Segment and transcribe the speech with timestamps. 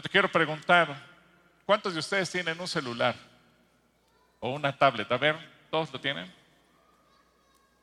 [0.00, 0.96] Yo te quiero preguntar,
[1.66, 3.14] ¿cuántos de ustedes tienen un celular
[4.38, 5.12] o una tablet?
[5.12, 5.36] A ver,
[5.70, 6.32] ¿todos lo tienen?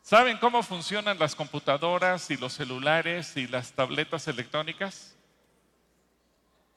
[0.02, 5.16] ¿Saben cómo funcionan las computadoras y los celulares y las tabletas electrónicas?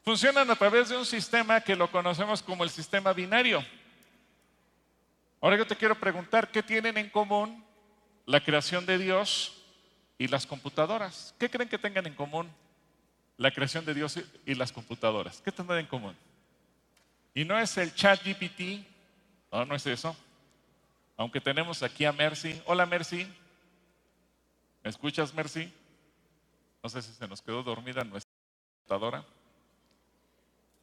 [0.05, 3.65] Funcionan a través de un sistema que lo conocemos como el sistema binario.
[5.41, 7.65] Ahora yo te quiero preguntar, ¿qué tienen en común
[8.27, 9.65] la creación de Dios
[10.19, 11.35] y las computadoras?
[11.39, 12.55] ¿Qué creen que tengan en común
[13.41, 15.41] la creación de Dios y las computadoras?
[15.41, 16.15] ¿Qué tendrán en común?
[17.33, 18.85] Y no es el chat GPT,
[19.51, 20.15] no, no es eso.
[21.17, 22.61] Aunque tenemos aquí a Mercy.
[22.67, 23.27] Hola Mercy.
[24.83, 25.73] ¿Me escuchas Mercy?
[26.83, 28.31] No sé si se nos quedó dormida nuestra
[28.75, 29.25] computadora.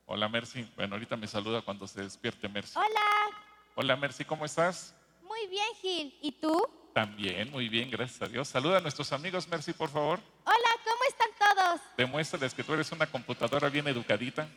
[0.07, 0.67] Hola Mercy.
[0.75, 2.73] Bueno, ahorita me saluda cuando se despierte Mercy.
[2.75, 3.37] Hola.
[3.75, 4.95] Hola Mercy, ¿cómo estás?
[5.21, 6.17] Muy bien, Gil.
[6.23, 6.67] ¿Y tú?
[6.95, 8.47] También, muy bien, gracias a Dios.
[8.47, 10.19] Saluda a nuestros amigos Mercy, por favor.
[10.43, 11.81] Hola, ¿cómo están todos?
[11.97, 14.47] Demuéstrales que tú eres una computadora bien educadita.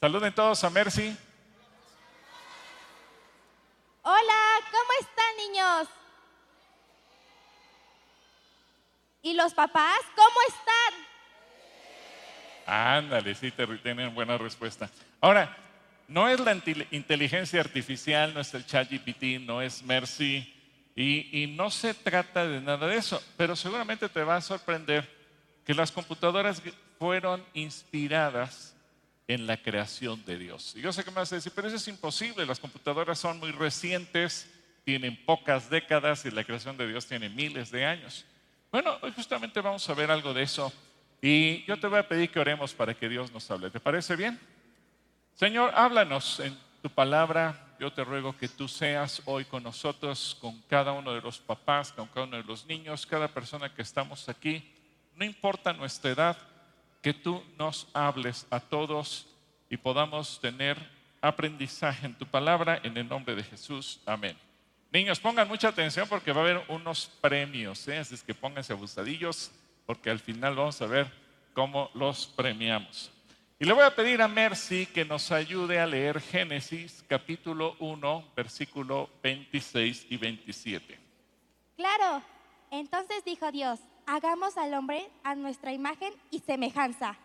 [0.00, 1.16] Saluden todos a Mercy.
[4.02, 5.88] Hola, ¿cómo están niños?
[9.22, 10.00] ¿Y los papás?
[10.16, 11.12] ¿Cómo están?
[12.66, 14.90] Ándale, sí, te tienen buena respuesta.
[15.20, 15.56] Ahora,
[16.08, 16.52] no es la
[16.90, 20.52] inteligencia artificial, no es el ChatGPT, no es Mercy,
[20.94, 25.08] y, no se trata de nada de eso, pero seguramente te va a sorprender
[25.64, 26.62] que las computadoras
[26.98, 28.76] fueron inspiradas
[29.26, 30.74] en la creación de Dios.
[30.76, 33.38] Y yo sé que me vas a decir, pero eso es imposible, las computadoras son
[33.38, 34.50] muy recientes,
[34.84, 38.26] tienen pocas décadas y la creación de Dios tiene miles de años.
[38.70, 40.72] Bueno, hoy justamente vamos a ver algo de eso
[41.20, 43.70] y yo te voy a pedir que oremos para que Dios nos hable.
[43.70, 44.38] ¿Te parece bien?
[45.34, 47.71] Señor, háblanos en tu palabra.
[47.82, 51.90] Yo te ruego que tú seas hoy con nosotros, con cada uno de los papás,
[51.90, 54.72] con cada uno de los niños, cada persona que estamos aquí.
[55.16, 56.38] No importa nuestra edad,
[57.02, 59.26] que tú nos hables a todos
[59.68, 60.78] y podamos tener
[61.20, 63.98] aprendizaje en tu palabra en el nombre de Jesús.
[64.06, 64.38] Amén.
[64.92, 67.98] Niños, pongan mucha atención porque va a haber unos premios, ¿eh?
[67.98, 69.50] así es que pónganse abusadillos
[69.86, 71.10] porque al final vamos a ver
[71.52, 73.11] cómo los premiamos.
[73.62, 78.32] Y le voy a pedir a Mercy que nos ayude a leer Génesis capítulo 1,
[78.34, 80.98] versículo 26 y 27.
[81.76, 82.24] Claro.
[82.72, 87.16] Entonces dijo Dios, hagamos al hombre a nuestra imagen y semejanza,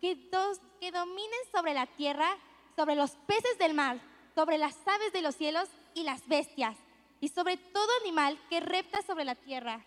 [0.00, 2.38] que, dos, que dominen sobre la tierra,
[2.74, 3.98] sobre los peces del mar,
[4.34, 6.76] sobre las aves de los cielos y las bestias,
[7.20, 9.84] y sobre todo animal que repta sobre la tierra.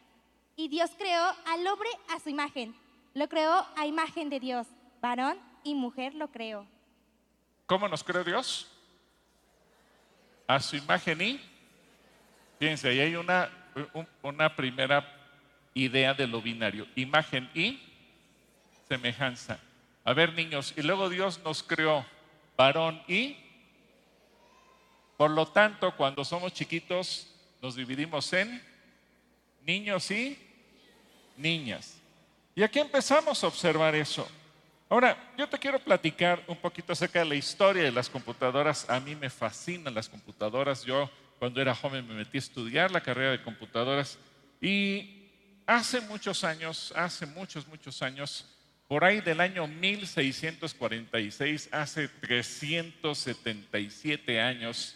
[0.55, 2.73] Y Dios creó al hombre a su imagen.
[3.13, 4.67] Lo creó a imagen de Dios.
[5.01, 6.65] Varón y mujer lo creó.
[7.65, 8.67] ¿Cómo nos creó Dios?
[10.47, 11.41] A su imagen y...
[12.57, 13.51] Fíjense, ahí hay una,
[14.23, 15.05] una primera
[15.73, 16.87] idea de lo binario.
[16.95, 17.81] Imagen y
[18.87, 19.59] semejanza.
[20.05, 22.05] A ver, niños, y luego Dios nos creó
[22.55, 23.35] varón y...
[25.17, 28.63] Por lo tanto, cuando somos chiquitos, nos dividimos en
[29.63, 30.37] niños y
[31.35, 31.99] niñas.
[32.55, 34.27] Y aquí empezamos a observar eso.
[34.89, 38.89] Ahora, yo te quiero platicar un poquito acerca de la historia de las computadoras.
[38.89, 40.85] A mí me fascinan las computadoras.
[40.85, 44.17] Yo cuando era joven me metí a estudiar la carrera de computadoras
[44.61, 45.27] y
[45.65, 48.45] hace muchos años, hace muchos, muchos años,
[48.87, 54.95] por ahí del año 1646, hace 377 años,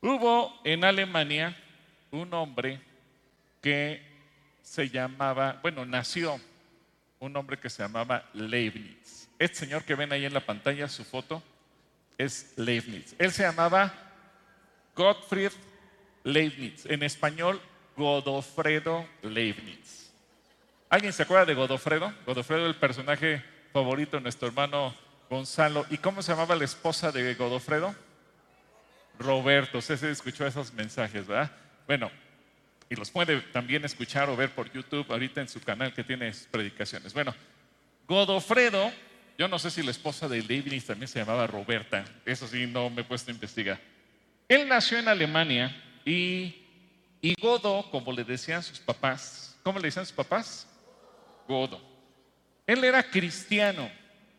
[0.00, 1.56] hubo en Alemania
[2.12, 2.80] un hombre
[3.60, 4.00] que
[4.62, 6.40] se llamaba, bueno, nació
[7.22, 9.28] un hombre que se llamaba Leibniz.
[9.38, 11.40] Este señor que ven ahí en la pantalla, su foto,
[12.18, 13.14] es Leibniz.
[13.16, 13.94] Él se llamaba
[14.96, 15.52] Gottfried
[16.24, 16.84] Leibniz.
[16.86, 17.62] En español,
[17.96, 20.10] Godofredo Leibniz.
[20.90, 22.12] ¿Alguien se acuerda de Godofredo?
[22.26, 24.92] Godofredo, el personaje favorito de nuestro hermano
[25.30, 25.86] Gonzalo.
[25.90, 27.94] ¿Y cómo se llamaba la esposa de Godofredo?
[29.20, 29.80] Roberto.
[29.80, 31.52] Se escuchó esos mensajes, ¿verdad?
[31.86, 32.10] Bueno,
[32.92, 36.30] y los puede también escuchar o ver por YouTube ahorita en su canal que tiene
[36.50, 37.14] predicaciones.
[37.14, 37.34] Bueno,
[38.06, 38.92] Godofredo,
[39.38, 42.90] yo no sé si la esposa de Leibniz también se llamaba Roberta, eso sí no
[42.90, 43.80] me he puesto a investigar.
[44.46, 45.74] Él nació en Alemania
[46.04, 46.54] y,
[47.22, 50.68] y Godo, como le decían sus papás, ¿cómo le decían sus papás?
[51.48, 51.80] Godo.
[52.66, 53.90] Él era cristiano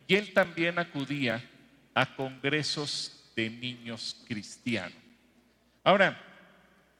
[0.06, 1.42] y él también acudía
[1.92, 4.96] a congresos de niños cristianos.
[5.82, 6.33] Ahora,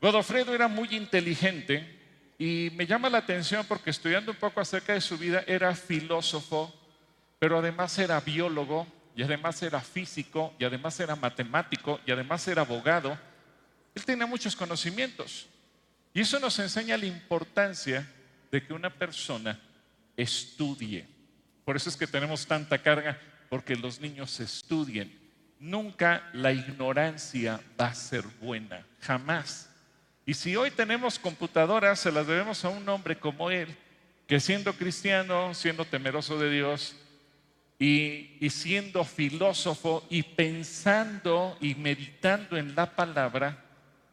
[0.04, 5.00] Godofredo era muy inteligente y me llama la atención porque estudiando un poco acerca de
[5.00, 6.70] su vida, era filósofo,
[7.38, 8.86] pero además era biólogo,
[9.16, 13.18] y además era físico, y además era matemático, y además era abogado.
[13.94, 15.46] Él tenía muchos conocimientos.
[16.12, 18.06] Y eso nos enseña la importancia
[18.52, 19.58] de que una persona
[20.18, 21.06] estudie.
[21.64, 23.18] Por eso es que tenemos tanta carga,
[23.48, 25.18] porque los niños estudien.
[25.58, 29.70] Nunca la ignorancia va a ser buena, jamás.
[30.26, 33.76] Y si hoy tenemos computadoras, se las debemos a un hombre como él,
[34.26, 36.96] que siendo cristiano, siendo temeroso de Dios
[37.78, 43.64] y, y, siendo filósofo y pensando y meditando en la palabra,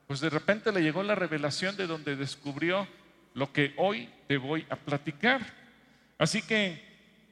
[0.07, 2.87] pues de repente le llegó la revelación de donde descubrió
[3.33, 5.41] lo que hoy te voy a platicar.
[6.17, 6.83] Así que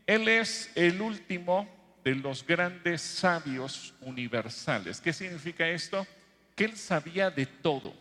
[0.08, 1.68] él es el último
[2.04, 5.02] de los grandes sabios universales.
[5.02, 6.08] ¿Qué significa esto?
[6.56, 7.94] Que él sabía de todo.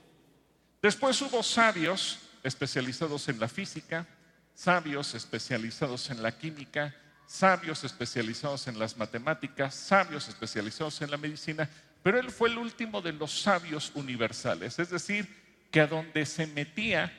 [0.80, 4.06] Después hubo sabios especializados en la física,
[4.54, 6.94] sabios especializados en la química,
[7.26, 11.68] sabios especializados en las matemáticas, sabios especializados en la medicina,
[12.02, 15.28] pero él fue el último de los sabios universales, es decir,
[15.70, 17.12] que a donde se metía,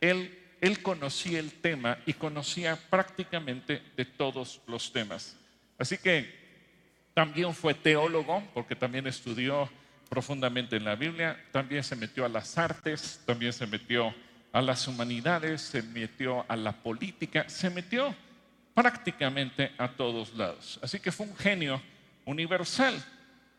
[0.00, 5.36] él, él conocía el tema y conocía prácticamente de todos los temas.
[5.78, 6.34] Así que
[7.14, 9.70] también fue teólogo, porque también estudió
[10.08, 14.14] profundamente en la Biblia, también se metió a las artes, también se metió
[14.52, 18.14] a las humanidades, se metió a la política, se metió
[18.74, 20.78] prácticamente a todos lados.
[20.82, 21.80] Así que fue un genio
[22.24, 22.94] universal.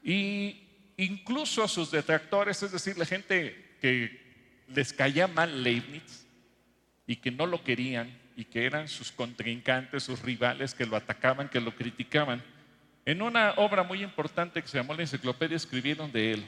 [0.03, 0.61] Y
[0.95, 4.27] incluso sus detractores, es decir, la gente que
[4.67, 6.25] les caía mal Leibniz
[7.05, 11.49] y que no lo querían y que eran sus contrincantes, sus rivales, que lo atacaban,
[11.49, 12.43] que lo criticaban,
[13.07, 16.45] en una obra muy importante que se llamó la Enciclopedia escribieron de él,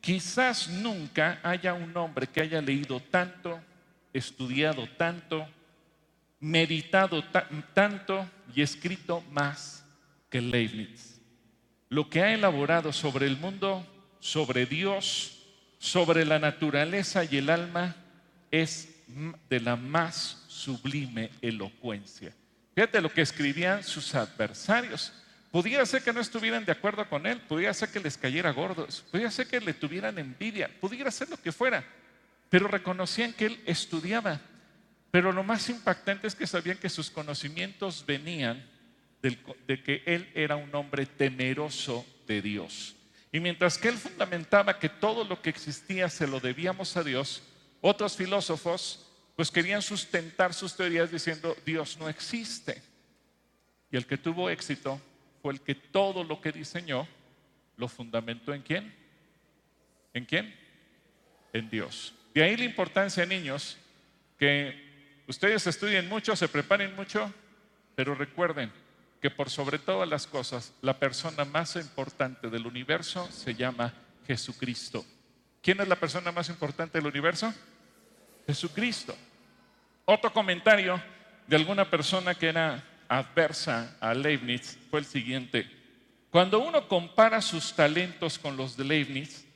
[0.00, 3.60] quizás nunca haya un hombre que haya leído tanto,
[4.12, 5.44] estudiado tanto,
[6.38, 7.24] meditado
[7.74, 9.84] tanto y escrito más
[10.30, 11.20] que Leibniz.
[11.88, 13.84] Lo que ha elaborado sobre el mundo,
[14.20, 15.48] sobre Dios,
[15.80, 17.96] sobre la naturaleza y el alma
[18.52, 19.02] es
[19.50, 22.32] de la más sublime elocuencia.
[22.76, 25.12] Fíjate lo que escribían sus adversarios.
[25.50, 29.04] Pudiera ser que no estuvieran de acuerdo con él, pudiera ser que les cayera gordos,
[29.10, 31.84] pudiera ser que le tuvieran envidia, pudiera ser lo que fuera,
[32.50, 34.40] pero reconocían que él estudiaba.
[35.10, 38.62] Pero lo más impactante es que sabían que sus conocimientos venían
[39.22, 42.94] de que él era un hombre temeroso de Dios.
[43.32, 47.42] Y mientras que él fundamentaba que todo lo que existía se lo debíamos a Dios,
[47.80, 52.82] otros filósofos pues querían sustentar sus teorías diciendo Dios no existe.
[53.90, 55.00] Y el que tuvo éxito
[55.50, 57.06] el que todo lo que diseñó
[57.76, 58.94] lo fundamentó en quién?
[60.14, 60.54] ¿En quién?
[61.52, 62.14] En Dios.
[62.34, 63.78] De ahí la importancia, niños,
[64.38, 67.32] que ustedes estudien mucho, se preparen mucho,
[67.94, 68.72] pero recuerden
[69.20, 73.92] que por sobre todas las cosas, la persona más importante del universo se llama
[74.26, 75.04] Jesucristo.
[75.62, 77.52] ¿Quién es la persona más importante del universo?
[78.46, 79.16] Jesucristo.
[80.04, 81.02] Otro comentario
[81.46, 85.68] de alguna persona que era adversa a Leibniz fue el siguiente.
[86.30, 89.46] Cuando uno compara sus talentos con los de Leibniz,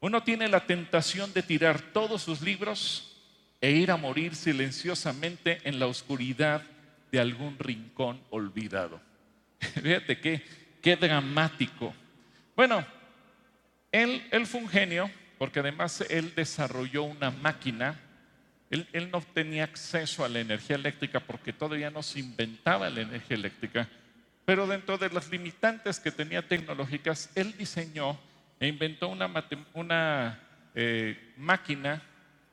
[0.00, 3.16] uno tiene la tentación de tirar todos sus libros
[3.60, 6.62] e ir a morir silenciosamente en la oscuridad
[7.10, 9.00] de algún rincón olvidado.
[9.58, 10.44] Fíjate qué,
[10.82, 11.94] qué dramático.
[12.54, 12.84] Bueno,
[13.90, 18.00] él, él fue un genio porque además él desarrolló una máquina
[18.74, 23.36] él, no tenía acceso a la energía eléctrica porque todavía no se inventaba la energía
[23.36, 23.88] eléctrica,
[24.44, 28.18] pero dentro de las limitantes que tenía tecnológicas, él diseñó
[28.60, 30.40] e inventó una,
[30.74, 32.02] eh, máquina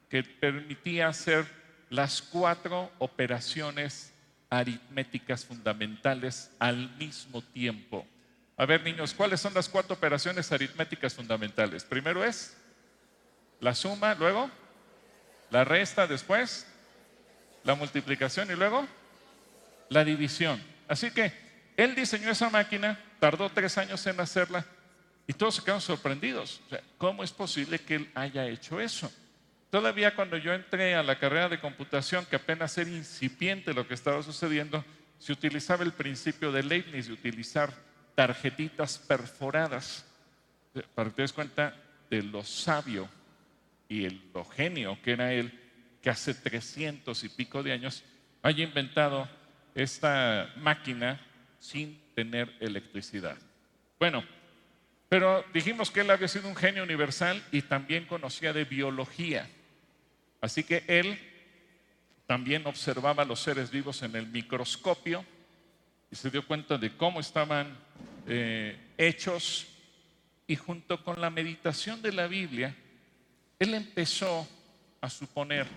[0.09, 1.45] que permitía hacer
[1.89, 4.13] las cuatro operaciones
[4.49, 8.05] aritméticas fundamentales al mismo tiempo.
[8.57, 11.83] A ver, niños, ¿cuáles son las cuatro operaciones aritméticas fundamentales?
[11.83, 12.55] Primero es
[13.59, 14.51] la suma, luego
[15.51, 16.65] la resta después,
[17.63, 18.87] la multiplicación y luego
[19.89, 20.61] la división.
[20.87, 21.31] Así que
[21.77, 24.65] él diseñó esa máquina, tardó tres años en hacerla
[25.27, 26.61] y todos se quedaron sorprendidos.
[26.97, 29.11] ¿Cómo es posible que él haya hecho eso?
[29.69, 33.93] Todavía cuando yo entré a la carrera de computación, que apenas era incipiente lo que
[33.93, 34.83] estaba sucediendo,
[35.19, 37.71] se utilizaba el principio de Leibniz de utilizar
[38.15, 40.05] tarjetitas perforadas.
[40.95, 41.75] Para que te des cuenta
[42.09, 43.07] de lo sabio
[43.91, 44.21] y el,
[44.55, 45.51] genio que era él,
[46.01, 48.05] que hace 300 y pico de años
[48.41, 49.27] haya inventado
[49.75, 51.19] esta máquina
[51.59, 53.37] sin tener electricidad.
[53.99, 54.23] Bueno,
[55.09, 59.49] pero dijimos que él había sido un genio universal y también conocía de biología.
[60.39, 61.19] Así que él
[62.27, 65.25] también observaba los seres vivos en el microscopio
[66.09, 67.77] y se dio cuenta de cómo estaban
[68.25, 69.67] eh, hechos
[70.47, 72.73] y junto con la meditación de la Biblia,
[73.61, 74.47] él empezó
[74.99, 75.67] a suponer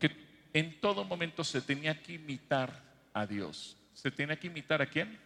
[0.00, 0.10] que
[0.52, 2.82] en todo momento se tenía que imitar
[3.14, 3.76] a Dios.
[3.94, 5.16] se tiene que imitar a quién?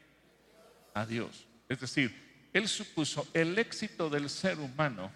[0.92, 1.46] A Dios.
[1.70, 2.14] Es decir,
[2.52, 5.10] él supuso el éxito del ser humano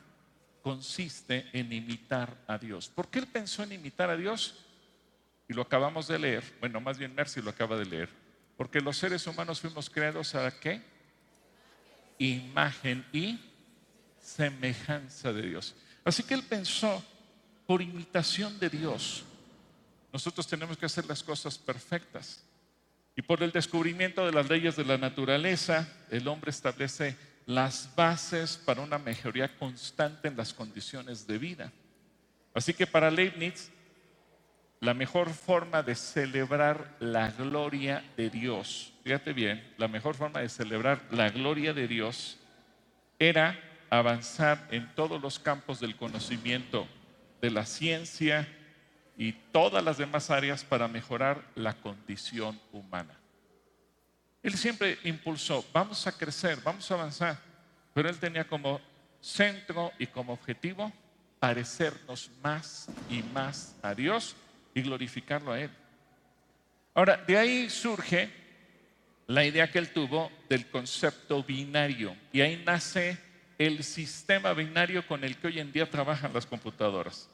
[0.62, 2.88] consiste en imitar a Dios.
[2.88, 4.64] ¿Por qué él pensó en imitar a Dios?
[5.46, 6.44] Y lo acabamos de leer.
[6.60, 8.08] Bueno, más bien Mercy lo acaba de leer.
[8.56, 10.80] Porque los seres humanos fuimos creados a qué?
[12.18, 13.38] Imagen y
[14.18, 15.76] semejanza de Dios.
[16.04, 17.02] Así que él pensó,
[17.66, 19.24] por imitación de Dios,
[20.12, 22.42] nosotros tenemos que hacer las cosas perfectas.
[23.16, 28.56] Y por el descubrimiento de las leyes de la naturaleza, el hombre establece las bases
[28.56, 31.72] para una mejoría constante en las condiciones de vida.
[32.54, 33.70] Así que para Leibniz,
[34.80, 40.48] la mejor forma de celebrar la gloria de Dios, fíjate bien, la mejor forma de
[40.48, 42.38] celebrar la gloria de Dios
[43.18, 43.58] era
[43.98, 46.86] avanzar en todos los campos del conocimiento,
[47.40, 48.48] de la ciencia
[49.16, 53.14] y todas las demás áreas para mejorar la condición humana.
[54.42, 57.38] Él siempre impulsó, vamos a crecer, vamos a avanzar,
[57.92, 58.80] pero él tenía como
[59.20, 60.92] centro y como objetivo
[61.38, 64.36] parecernos más y más a Dios
[64.74, 65.70] y glorificarlo a Él.
[66.94, 68.30] Ahora, de ahí surge
[69.26, 73.18] la idea que él tuvo del concepto binario y ahí nace
[73.58, 77.28] el sistema binario con el que hoy en día trabajan las computadoras.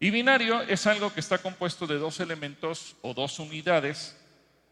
[0.00, 4.16] Y binario es algo que está compuesto de dos elementos o dos unidades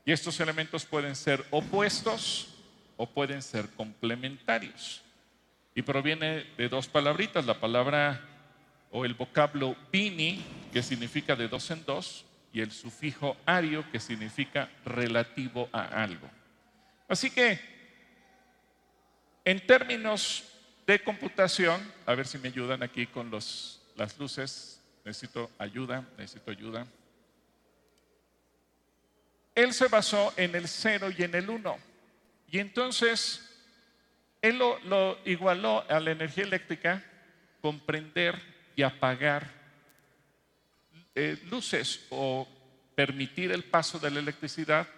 [0.05, 2.49] y estos elementos pueden ser opuestos
[2.97, 5.03] o pueden ser complementarios.
[5.75, 8.21] Y proviene de dos palabritas, la palabra
[8.91, 14.01] o el vocablo bini, que significa de dos en dos, y el sufijo ario, que
[14.01, 16.29] significa relativo a algo.
[17.09, 17.61] Así que,
[19.45, 20.45] en términos
[20.91, 26.51] de computación, a ver si me ayudan aquí con los, las luces, necesito ayuda, necesito
[26.51, 26.85] ayuda.
[29.55, 31.79] Él se basó en el cero y en el uno.
[32.51, 33.49] Y entonces,
[34.43, 37.05] él lo, igualó a la energía eléctrica
[37.63, 38.35] comprender
[38.75, 39.49] y apagar
[41.15, 42.49] eh, luces o
[42.97, 44.89] permitir el paso de la electricidad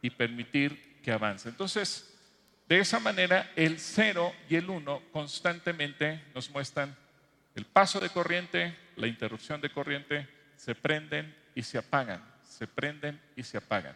[0.00, 1.48] y permitir que avance.
[1.48, 2.11] Entonces,
[2.68, 6.96] de esa manera, el cero y el uno constantemente nos muestran
[7.54, 13.20] el paso de corriente, la interrupción de corriente, se prenden y se apagan, se prenden
[13.36, 13.94] y se apagan.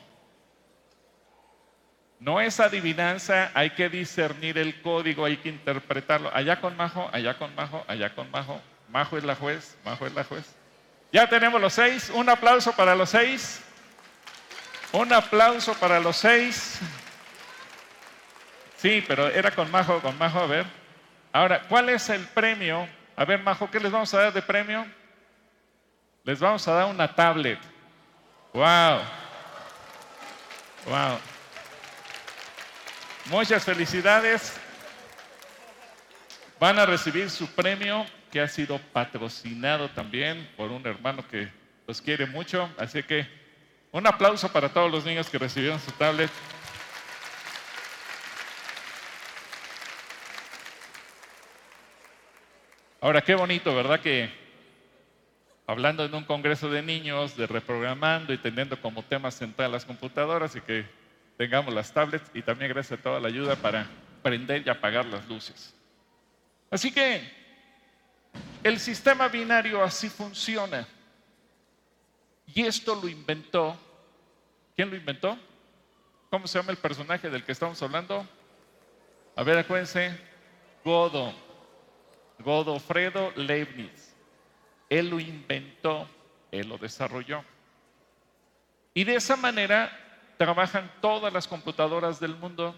[2.19, 6.36] No es adivinanza, hay que discernir el código, hay que interpretarlo.
[6.36, 8.62] Allá con Majo, allá con Majo, allá con Majo.
[8.89, 10.55] Majo es la juez, Majo es la juez.
[11.13, 12.12] Ya tenemos los seis.
[12.13, 13.62] Un aplauso para los seis.
[14.91, 16.79] Un aplauso para los seis.
[18.81, 20.65] Sí, pero era con Majo, con Majo, a ver.
[21.33, 22.88] Ahora, ¿cuál es el premio?
[23.15, 24.86] A ver, Majo, ¿qué les vamos a dar de premio?
[26.24, 27.59] Les vamos a dar una tablet.
[28.53, 29.00] Wow.
[30.86, 31.19] Wow.
[33.25, 34.57] Muchas felicidades.
[36.57, 41.50] van a recibir su premio que ha sido patrocinado también por un hermano que
[41.86, 42.69] los quiere mucho.
[42.77, 43.27] Así que
[43.91, 46.31] un aplauso para todos los niños que recibieron su tablet.
[53.01, 54.01] Ahora, qué bonito, ¿verdad?
[54.01, 54.29] Que
[55.65, 60.55] hablando en un congreso de niños, de reprogramando y teniendo como tema central las computadoras
[60.55, 60.85] y que
[61.37, 63.87] tengamos las tablets y también gracias a toda la ayuda para
[64.21, 65.73] prender y apagar las luces.
[66.69, 67.21] Así que
[68.63, 70.85] el sistema binario así funciona.
[72.53, 73.79] Y esto lo inventó.
[74.75, 75.37] ¿Quién lo inventó?
[76.29, 78.27] ¿Cómo se llama el personaje del que estamos hablando?
[79.37, 80.17] A ver, acuérdense.
[80.83, 81.48] Godo.
[82.39, 84.15] Godofredo Leibniz.
[84.89, 86.10] Él lo inventó,
[86.51, 87.43] él lo desarrolló.
[88.93, 89.91] Y de esa manera
[90.38, 92.75] trabajan todas las computadoras del mundo.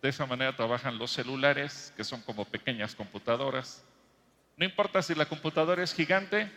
[0.00, 3.84] De esa manera trabajan los celulares, que son como pequeñas computadoras.
[4.56, 6.50] No importa si la computadora es gigante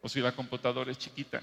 [0.00, 1.42] o si la computadora es chiquita.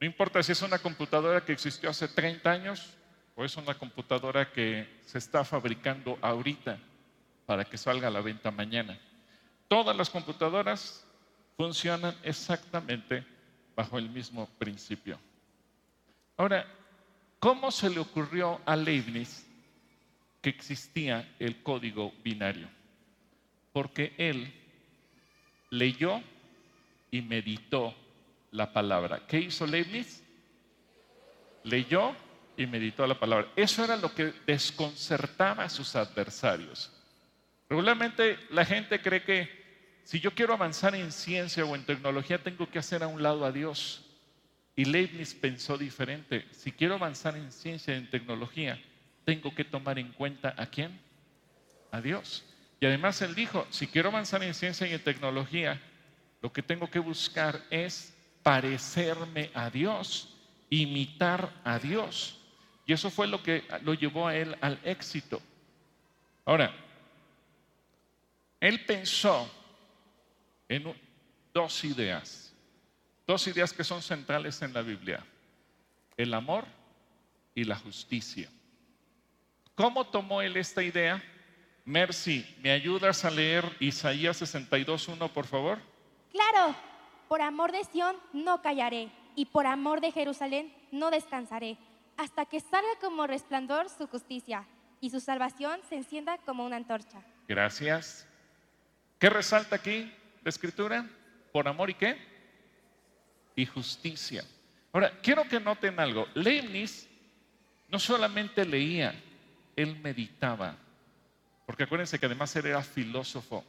[0.00, 2.96] No importa si es una computadora que existió hace 30 años
[3.34, 6.78] o es una computadora que se está fabricando ahorita
[7.46, 8.98] para que salga a la venta mañana.
[9.68, 11.04] Todas las computadoras
[11.56, 13.24] funcionan exactamente
[13.76, 15.18] bajo el mismo principio.
[16.36, 16.66] Ahora,
[17.38, 19.46] ¿cómo se le ocurrió a Leibniz
[20.40, 22.68] que existía el código binario?
[23.72, 24.52] Porque él
[25.70, 26.22] leyó
[27.10, 27.94] y meditó
[28.50, 29.26] la palabra.
[29.26, 30.22] ¿Qué hizo Leibniz?
[31.64, 32.14] Leyó
[32.56, 33.48] y meditó la palabra.
[33.54, 36.90] Eso era lo que desconcertaba a sus adversarios.
[37.68, 39.57] Regularmente la gente cree que
[40.08, 43.44] si yo quiero avanzar en ciencia o en tecnología, tengo que hacer a un lado
[43.44, 44.02] a Dios.
[44.74, 46.46] Y Leibniz pensó diferente.
[46.50, 48.82] Si quiero avanzar en ciencia y en tecnología,
[49.26, 50.98] tengo que tomar en cuenta a quién?
[51.90, 52.42] A Dios.
[52.80, 55.78] Y además él dijo, si quiero avanzar en ciencia y en tecnología,
[56.40, 60.34] lo que tengo que buscar es parecerme a Dios,
[60.70, 62.40] imitar a Dios.
[62.86, 65.42] Y eso fue lo que lo llevó a él al éxito.
[66.46, 66.74] Ahora,
[68.58, 69.57] él pensó
[70.68, 70.94] en
[71.52, 72.54] dos ideas,
[73.26, 75.24] dos ideas que son centrales en la Biblia,
[76.16, 76.64] el amor
[77.54, 78.48] y la justicia.
[79.74, 81.22] ¿Cómo tomó él esta idea?
[81.84, 85.78] Mercy, ¿me ayudas a leer Isaías 62.1, por favor?
[86.32, 86.74] Claro,
[87.28, 91.78] por amor de Sión no callaré, y por amor de Jerusalén no descansaré,
[92.16, 94.66] hasta que salga como resplandor su justicia,
[95.00, 97.22] y su salvación se encienda como una antorcha.
[97.46, 98.26] Gracias.
[99.18, 100.12] ¿Qué resalta aquí?
[100.44, 101.06] Escritura?
[101.52, 102.16] ¿Por amor y qué?
[103.56, 104.44] Y justicia.
[104.92, 106.26] Ahora, quiero que noten algo.
[106.34, 107.08] Leibniz
[107.88, 109.14] no solamente leía,
[109.76, 110.76] él meditaba.
[111.66, 113.64] Porque acuérdense que además él era filósofo.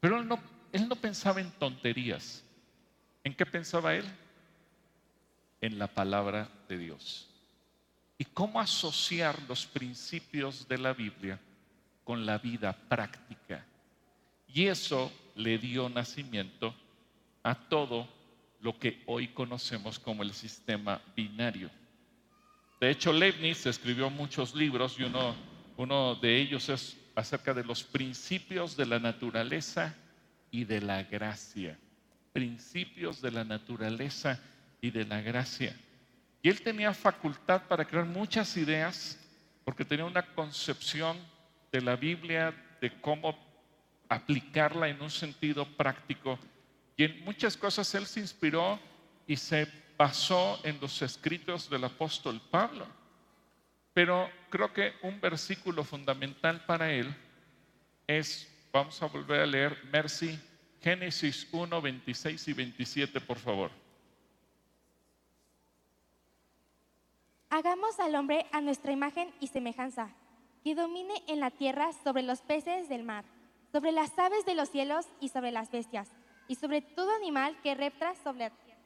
[0.00, 0.38] Pero él no,
[0.72, 2.42] él no pensaba en tonterías.
[3.24, 4.04] ¿En qué pensaba él?
[5.60, 7.28] En la palabra de Dios.
[8.18, 11.38] Y cómo asociar los principios de la Biblia
[12.04, 13.64] con la vida práctica.
[14.52, 16.74] Y eso le dio nacimiento
[17.42, 18.08] a todo
[18.60, 21.70] lo que hoy conocemos como el sistema binario.
[22.80, 28.76] De hecho, Leibniz escribió muchos libros y uno, de ellos es acerca de los principios
[28.76, 29.94] de la naturaleza
[30.50, 31.78] y de la gracia.
[32.32, 34.40] Principios de la naturaleza
[34.80, 35.76] y de la gracia.
[36.42, 39.18] Y él tenía facultad para crear muchas ideas
[39.64, 41.16] porque tenía una concepción
[41.70, 43.51] de la Biblia, de cómo
[44.14, 46.38] aplicarla en un sentido práctico.
[46.96, 48.78] Y en muchas cosas él se inspiró
[49.26, 52.86] y se basó en los escritos del apóstol Pablo.
[53.94, 57.14] Pero creo que un versículo fundamental para él
[58.06, 60.38] es, vamos a volver a leer, Mercy,
[60.80, 63.70] Génesis 1, 26 y 27, por favor.
[67.50, 70.08] Hagamos al hombre a nuestra imagen y semejanza,
[70.64, 73.24] que domine en la tierra sobre los peces del mar
[73.72, 76.08] sobre las aves de los cielos y sobre las bestias,
[76.46, 78.80] y sobre todo animal que repta sobre la tierra.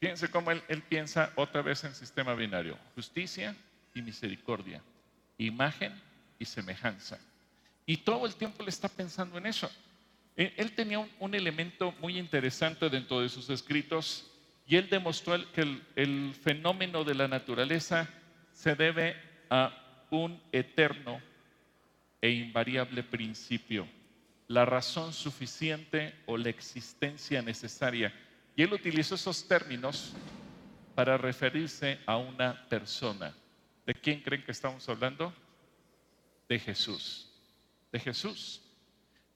[0.00, 3.54] Fíjense cómo él, él piensa otra vez en sistema binario, justicia
[3.94, 4.80] y misericordia,
[5.36, 5.92] imagen
[6.38, 7.18] y semejanza.
[7.84, 9.70] Y todo el tiempo le está pensando en eso.
[10.36, 14.30] Él, tenía un, elemento muy interesante dentro de sus escritos
[14.68, 18.08] y él demostró que el fenómeno de la naturaleza
[18.52, 19.16] se debe
[19.50, 21.20] a un eterno
[22.20, 23.88] e invariable principio
[24.48, 28.12] la razón suficiente o la existencia necesaria.
[28.56, 30.12] Y él utilizó esos términos
[30.94, 33.34] para referirse a una persona.
[33.86, 35.32] ¿De quién creen que estamos hablando?
[36.48, 37.30] De Jesús.
[37.92, 38.62] De Jesús.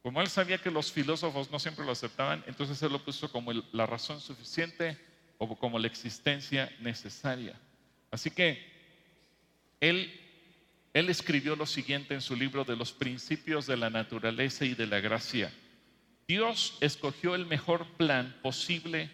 [0.03, 3.53] Como él sabía que los filósofos no siempre lo aceptaban, entonces él lo puso como
[3.53, 4.98] la razón suficiente
[5.38, 7.55] o como la existencia necesaria.
[8.11, 8.72] Así que
[9.81, 10.12] él,
[10.92, 14.87] él escribió lo siguiente en su libro de los principios de la naturaleza y de
[14.87, 15.52] la gracia.
[16.28, 19.11] Dios escogió el mejor plan posible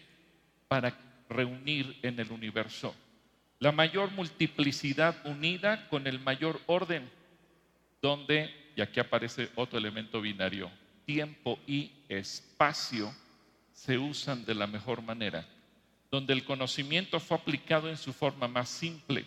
[0.69, 2.95] para reunir en el universo
[3.61, 7.11] la mayor multiplicidad unida con el mayor orden,
[8.01, 10.71] donde, y aquí aparece otro elemento binario,
[11.05, 13.13] tiempo y espacio
[13.73, 15.47] se usan de la mejor manera,
[16.11, 19.25] donde el conocimiento fue aplicado en su forma más simple,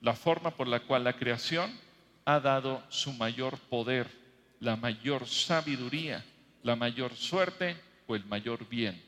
[0.00, 1.70] la forma por la cual la creación
[2.34, 4.06] ha dado su mayor poder,
[4.60, 6.24] la mayor sabiduría,
[6.62, 9.02] la mayor suerte o el mayor bien.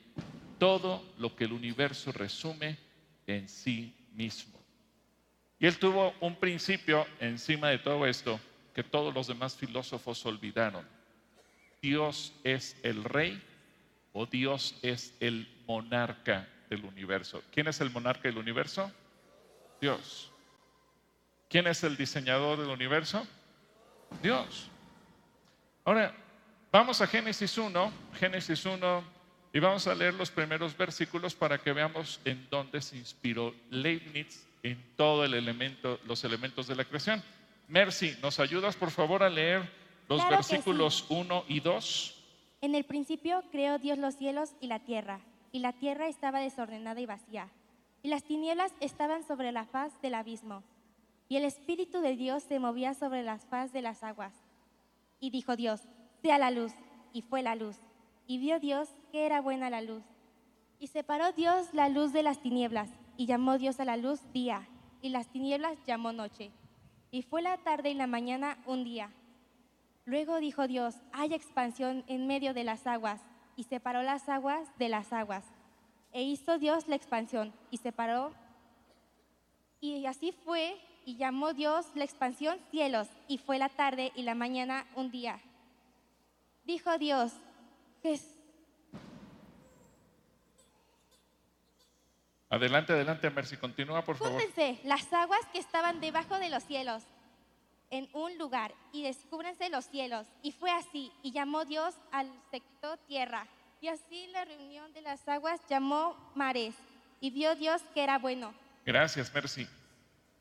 [0.59, 2.79] Todo lo que el universo resume
[3.27, 4.59] en sí mismo.
[5.59, 8.41] Y él tuvo un principio encima de todo esto
[8.75, 10.85] que todos los demás filósofos olvidaron.
[11.81, 13.41] Dios es el rey
[14.13, 17.43] o Dios es el monarca del universo.
[17.53, 18.91] ¿Quién es el monarca del universo?
[19.81, 20.32] Dios.
[21.53, 23.25] ¿Quién es el diseñador del universo?
[24.21, 24.69] Dios.
[25.85, 26.13] Ahora,
[26.73, 29.05] Vamos a Génesis 1, Génesis 1,
[29.53, 34.47] y vamos a leer los primeros versículos para que veamos en dónde se inspiró Leibniz
[34.63, 37.23] en todo el elemento, los elementos de la creación.
[37.69, 39.71] Mercy, ¿nos ayudas por favor a leer
[40.09, 42.25] los versículos 1 y 2?
[42.63, 45.21] En el principio creó Dios los cielos y la tierra,
[45.53, 47.49] y la tierra estaba desordenada y vacía,
[48.03, 50.63] y las tinieblas estaban sobre la faz del abismo,
[51.33, 54.35] y el Espíritu de Dios se movía sobre la faz de las aguas.
[55.19, 55.81] Y dijo Dios,
[56.21, 56.75] sea la luz.
[57.15, 57.79] Y fue la luz.
[58.27, 60.03] Y vio Dios que era buena la luz.
[60.79, 64.69] Y separó Dios la luz de las tinieblas, y llamó Dios a la luz día,
[65.01, 66.51] y las tinieblas llamó noche.
[67.11, 69.11] Y fue la tarde y la mañana un día.
[70.05, 73.23] Luego dijo Dios, hay expansión en medio de las aguas,
[73.57, 75.47] y separó las aguas de las aguas.
[76.13, 78.35] E hizo Dios la expansión, y separó.
[79.81, 84.35] Y así fue, y llamó Dios la expansión cielos, y fue la tarde y la
[84.35, 85.41] mañana un día.
[86.65, 87.33] Dijo Dios,
[92.51, 94.35] Adelante, adelante, Mercy, continúa por favor.
[94.35, 97.03] Júntense las aguas que estaban debajo de los cielos
[97.91, 100.27] en un lugar y descúbrense los cielos.
[100.43, 103.47] Y fue así, y llamó Dios al sector tierra.
[103.81, 106.75] Y así la reunión de las aguas llamó mares.
[107.21, 108.53] Y vio Dios que era bueno.
[108.85, 109.67] Gracias, Mercy.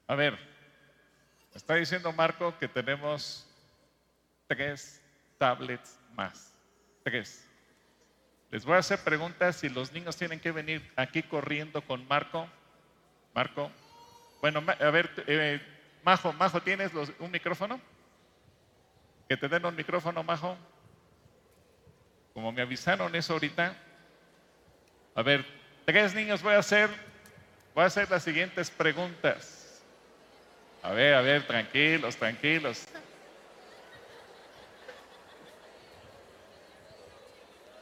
[0.07, 0.50] A ver,
[1.53, 3.47] está diciendo Marco que tenemos
[4.47, 5.01] tres
[5.37, 6.53] tablets más.
[7.03, 7.47] Tres.
[8.51, 12.47] Les voy a hacer preguntas si los niños tienen que venir aquí corriendo con Marco.
[13.33, 13.71] Marco.
[14.41, 15.61] Bueno, a ver, eh,
[16.03, 17.79] Majo, Majo, ¿tienes un micrófono?
[19.29, 20.57] Que te den un micrófono, Majo.
[22.33, 23.75] Como me avisaron eso ahorita.
[25.15, 25.45] A ver,
[25.85, 26.89] tres niños voy a hacer,
[27.73, 29.60] voy a hacer las siguientes preguntas.
[30.83, 32.87] A ver, a ver, tranquilos, tranquilos.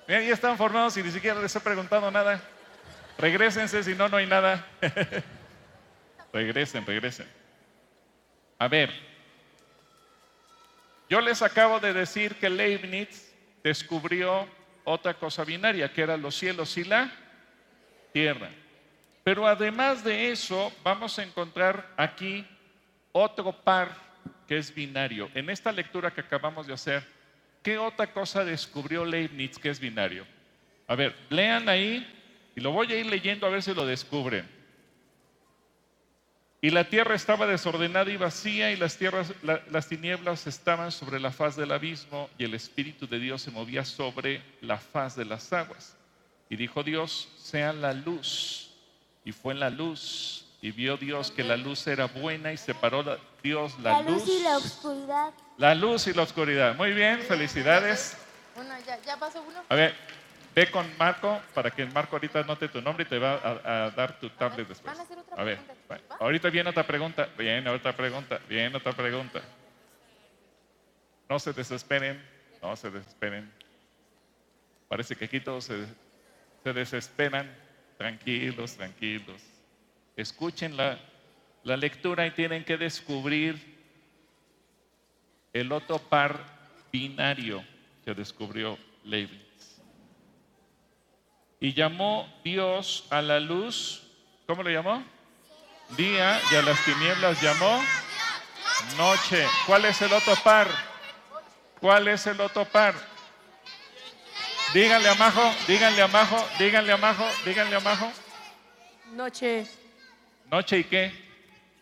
[0.08, 2.42] ya están formados y ni siquiera les he preguntado nada.
[3.18, 4.66] Regrésense, si no, no hay nada.
[6.34, 7.28] regresen, regresen.
[8.58, 8.92] A ver,
[11.10, 13.34] yo les acabo de decir que Leibniz
[13.64, 14.48] descubrió
[14.84, 17.12] otra cosa binaria, que eran los cielos y la
[18.12, 18.50] tierra.
[19.24, 22.46] Pero además de eso, vamos a encontrar aquí
[23.12, 23.96] otro par
[24.48, 25.30] que es binario.
[25.34, 27.04] En esta lectura que acabamos de hacer,
[27.64, 30.26] ¿Qué otra cosa descubrió Leibniz que es binario?
[30.88, 32.08] A ver, lean ahí
[32.56, 34.48] y lo voy a ir leyendo a ver si lo descubren.
[36.62, 41.32] Y la tierra estaba desordenada y vacía y las, tierras, las tinieblas estaban sobre la
[41.32, 45.54] faz del abismo y el Espíritu de Dios se movía sobre la faz de las
[45.54, 45.96] aguas.
[46.50, 48.74] Y dijo Dios, sea la luz.
[49.24, 50.46] Y fue la luz.
[50.62, 54.58] Y vio Dios que la luz era buena y separó Dios la, luz, y la
[54.58, 55.34] oscuridad.
[55.58, 56.76] La luz y la oscuridad.
[56.76, 58.18] Muy bien, felicidades.
[59.06, 59.64] ya, pasó uno.
[59.70, 59.96] A ver,
[60.54, 64.20] ve con Marco para que Marco ahorita note tu nombre y te va a, dar
[64.20, 64.94] tu tablet después.
[64.94, 65.60] Van a, hacer otra a ver,
[66.20, 69.40] ahorita viene otra pregunta, viene otra pregunta, viene otra pregunta.
[71.30, 72.22] No se desesperen,
[72.62, 73.50] no se desesperen.
[74.90, 75.86] Parece que aquí todos se,
[76.64, 77.56] se desesperan.
[77.98, 79.42] Tranquilos, tranquilos.
[80.20, 81.00] Escuchen la,
[81.64, 83.58] la lectura y tienen que descubrir
[85.54, 86.44] el otro par
[86.92, 87.64] binario
[88.04, 89.80] que descubrió Leibniz.
[91.62, 94.10] Y llamó Dios a la luz,
[94.46, 95.02] ¿cómo le llamó?
[95.96, 97.82] Día y a las tinieblas llamó
[98.98, 99.48] noche.
[99.66, 100.68] ¿Cuál es el otro par?
[101.80, 102.94] ¿Cuál es el otro par?
[104.74, 108.12] Díganle a Majo, díganle a Majo, díganle a Majo, díganle a Majo.
[109.14, 109.79] Noche.
[110.50, 111.12] ¿Noche y qué?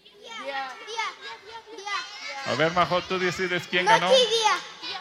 [0.03, 0.73] Día.
[2.45, 4.07] A ver, Majo, tú decides quién ganó.
[4.09, 4.53] Noche y día.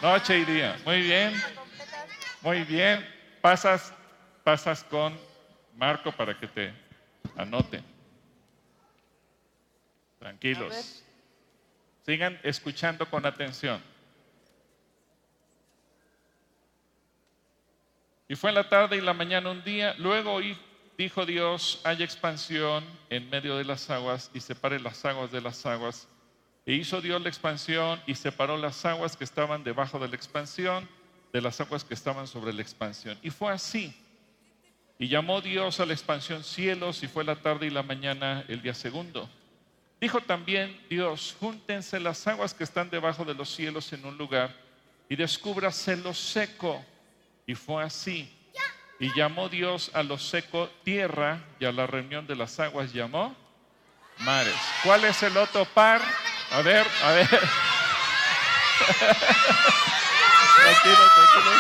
[0.03, 0.79] Noche y día.
[0.85, 1.43] Muy bien.
[2.43, 3.07] Muy bien.
[3.41, 3.93] Pasas,
[4.45, 5.19] pasas con
[5.77, 6.73] Marco para que te
[7.37, 7.79] anote.
[7.79, 7.87] A ver.
[10.19, 11.03] Tranquilos.
[12.05, 13.83] Sigan escuchando con atención.
[18.29, 19.95] Y fue en la tarde y la mañana un día.
[19.99, 20.59] Luego oí-
[20.97, 25.65] dijo Dios, hay expansión en medio de las aguas y separe las aguas de las
[25.67, 26.09] aguas.
[26.65, 30.89] E hizo Dios la expansión y separó las aguas que estaban debajo de la expansión
[31.33, 33.19] de las aguas que estaban sobre la expansión.
[33.23, 33.95] Y fue así.
[34.99, 38.63] Y llamó Dios a la expansión cielos y fue la tarde y la mañana el
[38.63, 39.29] día segundo.
[40.01, 44.55] Dijo también Dios, júntense las aguas que están debajo de los cielos en un lugar
[45.09, 46.85] y descúbrase lo seco.
[47.47, 48.29] Y fue así.
[48.99, 53.37] Y llamó Dios a lo seco tierra y a la reunión de las aguas llamó
[54.19, 54.55] mares.
[54.83, 56.01] ¿Cuál es el otro par?
[56.53, 57.29] A ver, a ver.
[60.57, 61.51] tranquilo, tranquilo.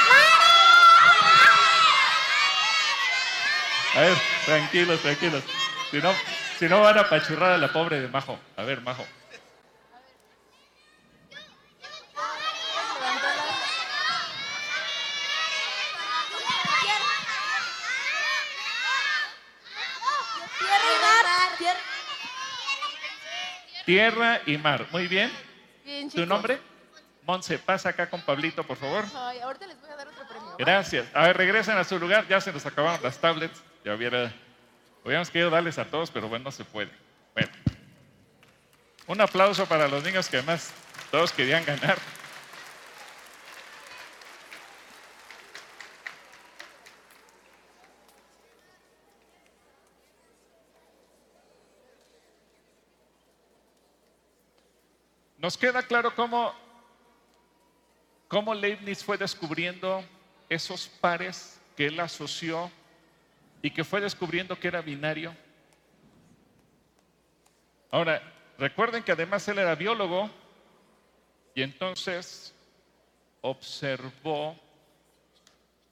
[3.94, 5.42] A ver, tranquilos, tranquilos.
[5.90, 6.14] Si no,
[6.58, 8.38] si no van a apachurrar a la pobre de Majo.
[8.56, 9.06] A ver, Majo.
[20.58, 21.26] Tierra y mar.
[21.58, 21.80] Tierra.
[23.86, 24.86] Tierra y mar.
[24.90, 25.30] Muy bien.
[25.84, 26.58] Bien, ¿Tu nombre?
[27.24, 29.04] Monse, pasa acá con Pablito, por favor.
[29.14, 30.56] Ay, ahorita les voy a dar otro premio.
[30.58, 31.06] Gracias.
[31.14, 32.26] A ver, regresen a su lugar.
[32.28, 33.62] Ya se nos acabaron las tablets.
[33.84, 34.32] Ya hubiera.
[35.04, 36.90] Hubiéramos querido darles a todos, pero bueno, no se puede.
[37.32, 37.50] Bueno.
[39.06, 40.72] Un aplauso para los niños que además
[41.12, 41.96] todos querían ganar.
[55.46, 56.52] Nos queda claro cómo
[58.26, 60.04] cómo Leibniz fue descubriendo
[60.48, 62.68] esos pares que él asoció
[63.62, 65.36] y que fue descubriendo que era binario.
[67.92, 68.20] Ahora,
[68.58, 70.28] recuerden que además él era biólogo
[71.54, 72.52] y entonces
[73.40, 74.58] observó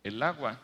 [0.02, 0.58] el agua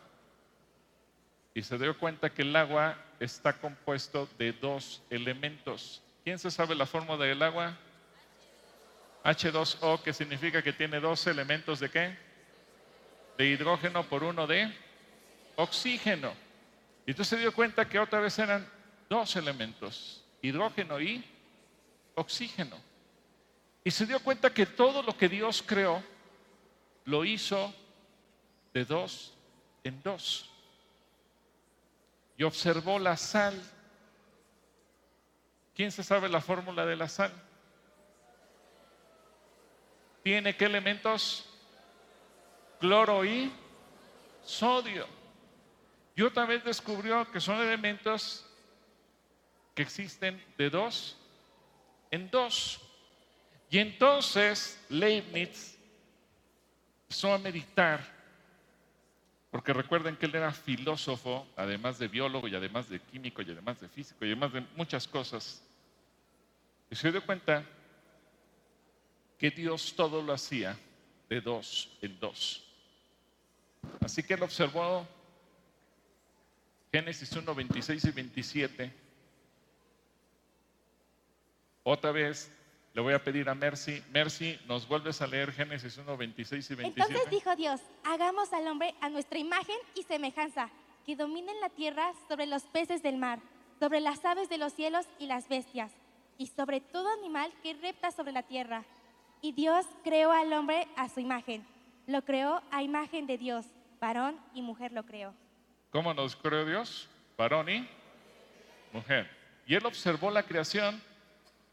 [1.53, 6.01] y se dio cuenta que el agua está compuesto de dos elementos.
[6.25, 7.77] ¿Quién se sabe la fórmula del agua?
[9.23, 12.17] H2O, que significa que tiene dos elementos de qué?
[13.37, 14.73] De hidrógeno por uno de
[15.55, 16.33] oxígeno.
[17.05, 18.67] Y entonces se dio cuenta que otra vez eran
[19.09, 21.23] dos elementos, hidrógeno y
[22.15, 22.77] oxígeno.
[23.83, 26.03] Y se dio cuenta que todo lo que Dios creó
[27.05, 27.73] lo hizo
[28.73, 29.33] de dos
[29.83, 30.49] en dos.
[32.37, 33.59] Y observó la sal.
[35.75, 37.31] ¿Quién se sabe la fórmula de la sal?
[40.23, 41.47] ¿Tiene qué elementos?
[42.79, 43.51] Cloro y
[44.43, 45.07] sodio.
[46.15, 48.45] Y otra vez descubrió que son elementos
[49.73, 51.17] que existen de dos
[52.11, 52.79] en dos.
[53.69, 55.77] Y entonces Leibniz
[57.03, 58.01] empezó a meditar,
[59.49, 63.79] porque recuerden que él era filósofo, además de biólogo y además de químico y además
[63.79, 65.63] de físico y además de muchas cosas.
[66.89, 67.63] Y se dio cuenta
[69.41, 70.77] que Dios todo lo hacía
[71.27, 72.63] de dos en dos.
[73.99, 75.07] Así que él observó
[76.91, 78.93] Génesis 1, 26 y 27.
[81.81, 82.51] Otra vez
[82.93, 86.75] le voy a pedir a Mercy, Mercy, ¿nos vuelves a leer Génesis 1, 26 y
[86.75, 87.01] 27?
[87.01, 90.69] Entonces dijo Dios, hagamos al hombre a nuestra imagen y semejanza,
[91.03, 93.39] que dominen la tierra sobre los peces del mar,
[93.79, 95.91] sobre las aves de los cielos y las bestias,
[96.37, 98.85] y sobre todo animal que repta sobre la tierra.
[99.41, 101.65] Y Dios creó al hombre a su imagen.
[102.05, 103.65] Lo creó a imagen de Dios,
[103.99, 105.33] varón y mujer lo creó.
[105.89, 107.09] ¿Cómo nos creó Dios?
[107.37, 107.89] Varón y
[108.93, 109.27] mujer.
[109.65, 111.01] Y él observó la creación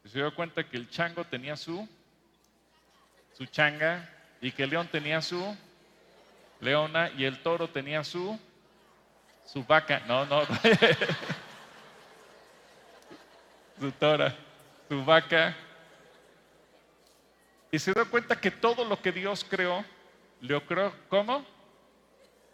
[0.03, 1.87] y se dio cuenta que el chango tenía su,
[3.37, 4.09] su changa
[4.41, 5.57] y que el león tenía su
[6.61, 8.39] leona y el toro tenía su,
[9.45, 10.01] su vaca.
[10.07, 10.43] No, no.
[13.79, 14.35] su tora,
[14.89, 15.55] su vaca.
[17.71, 19.85] Y se dio cuenta que todo lo que Dios creó,
[20.41, 21.45] lo creó ¿cómo?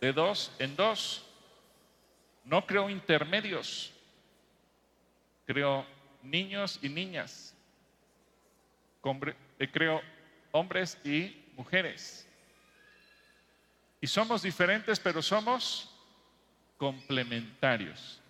[0.01, 1.25] De dos en dos.
[2.45, 3.93] No creó intermedios.
[5.47, 5.87] Creó
[6.23, 7.55] niños y niñas.
[9.59, 10.01] Eh, Creó
[10.53, 12.29] hombres y mujeres.
[14.01, 15.91] Y somos diferentes, pero somos
[16.77, 18.21] complementarios.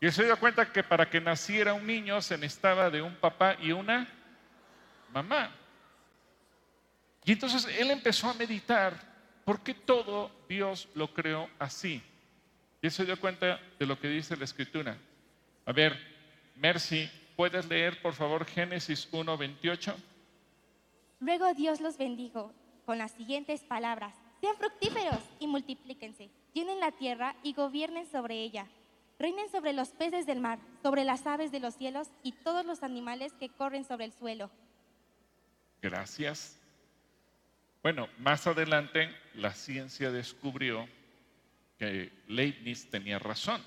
[0.00, 3.56] Y se dio cuenta que para que naciera un niño se necesitaba de un papá
[3.60, 4.06] y una
[5.12, 5.50] mamá.
[7.24, 9.00] Y entonces él empezó a meditar
[9.44, 12.02] por qué todo Dios lo creó así.
[12.82, 14.98] Y se dio cuenta de lo que dice la escritura.
[15.64, 15.98] A ver,
[16.56, 19.94] Mercy, ¿puedes leer por favor Génesis 1.28?
[21.20, 22.52] Luego Dios los bendijo
[22.84, 24.14] con las siguientes palabras.
[24.40, 26.28] Sean fructíferos y multiplíquense.
[26.52, 28.66] Llenen la tierra y gobiernen sobre ella.
[29.18, 32.82] Reinen sobre los peces del mar, sobre las aves de los cielos y todos los
[32.82, 34.50] animales que corren sobre el suelo.
[35.80, 36.58] Gracias.
[37.84, 40.88] Bueno, más adelante la ciencia descubrió
[41.78, 43.62] que Leibniz tenía razón.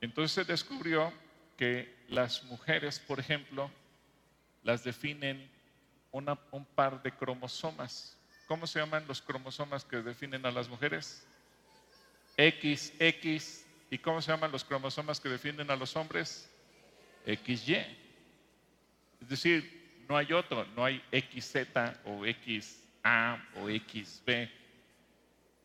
[0.00, 1.12] Entonces descubrió
[1.58, 3.70] que las mujeres, por ejemplo,
[4.62, 5.46] las definen
[6.10, 8.16] un par de cromosomas.
[8.46, 11.26] ¿Cómo se llaman los cromosomas que definen a las mujeres?
[12.38, 13.66] XX.
[13.90, 16.50] ¿Y cómo se llaman los cromosomas que definen a los hombres?
[17.26, 17.74] XY.
[19.20, 21.56] Es decir, no hay otro, no hay XZ
[22.06, 22.24] o
[23.04, 24.48] XA o XB.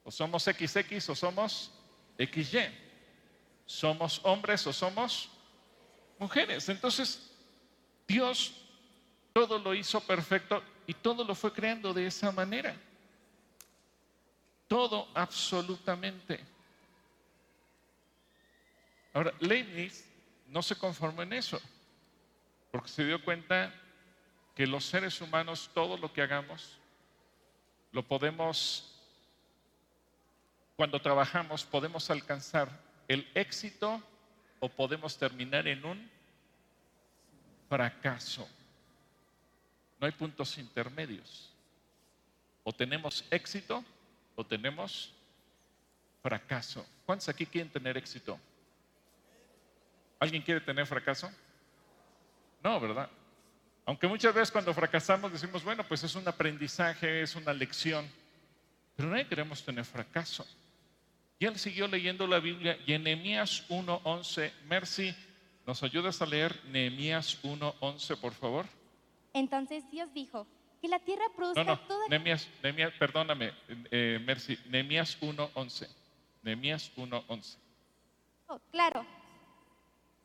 [0.03, 1.71] O somos XX o somos
[2.17, 2.67] XY.
[3.65, 5.29] Somos hombres o somos
[6.17, 6.67] mujeres.
[6.69, 7.31] Entonces,
[8.07, 8.53] Dios
[9.31, 12.75] todo lo hizo perfecto y todo lo fue creando de esa manera.
[14.67, 16.39] Todo absolutamente.
[19.13, 20.05] Ahora, Leibniz
[20.47, 21.59] no se conformó en eso,
[22.71, 23.73] porque se dio cuenta
[24.55, 26.78] que los seres humanos, todo lo que hagamos,
[27.91, 28.95] lo podemos,
[30.75, 32.69] cuando trabajamos, podemos alcanzar
[33.07, 34.01] el éxito
[34.59, 36.09] o podemos terminar en un
[37.67, 38.47] fracaso.
[39.99, 41.51] No hay puntos intermedios.
[42.63, 43.83] O tenemos éxito
[44.35, 45.11] o tenemos
[46.21, 46.85] fracaso.
[47.05, 48.39] ¿Cuántos aquí quieren tener éxito?
[50.19, 51.31] ¿Alguien quiere tener fracaso?
[52.63, 53.09] No, ¿verdad?
[53.89, 58.07] Aunque muchas veces cuando fracasamos decimos, bueno, pues es un aprendizaje, es una lección,
[58.95, 60.45] pero no queremos tener fracaso.
[61.39, 65.15] Y él siguió leyendo la Biblia y en Nehemías 1.11, Mercy,
[65.65, 68.67] ¿nos ayudas a leer Nehemías 1.11, por favor?
[69.33, 70.45] Entonces Dios dijo,
[70.79, 72.07] que la tierra produzca no, no, toda...
[72.09, 73.53] Nehemías, Nehemías, perdóname,
[73.89, 75.89] eh, Mercy, Nehemías 1.11.
[76.43, 77.57] Nehemías 1.11.
[78.49, 79.03] Oh, claro.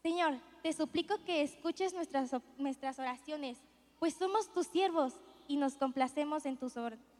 [0.02, 3.58] Señor, te suplico que escuches nuestras, nuestras oraciones,
[3.98, 5.12] pues somos tus siervos
[5.46, 6.72] y nos complacemos en tu,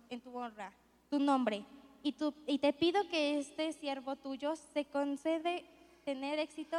[0.09, 0.73] en tu honra,
[1.11, 1.63] tu nombre.
[2.03, 5.65] Y, tu, y te pido que este siervo tuyo se concede
[6.05, 6.77] tener éxito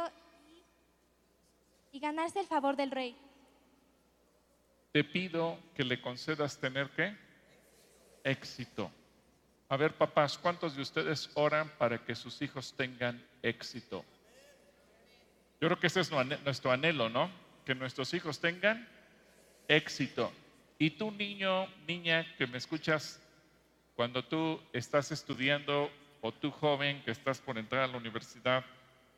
[1.92, 3.16] y ganarse el favor del rey
[4.96, 7.14] te pido que le concedas tener qué?
[8.24, 8.90] Éxito.
[9.68, 14.06] A ver, papás, ¿cuántos de ustedes oran para que sus hijos tengan éxito?
[15.66, 16.12] Yo creo que ese es
[16.44, 17.28] nuestro anhelo, ¿no?
[17.64, 18.88] Que nuestros hijos tengan
[19.66, 20.32] éxito.
[20.78, 23.20] Y tú, niño, niña, que me escuchas,
[23.96, 28.64] cuando tú estás estudiando o tú, joven, que estás por entrar a la universidad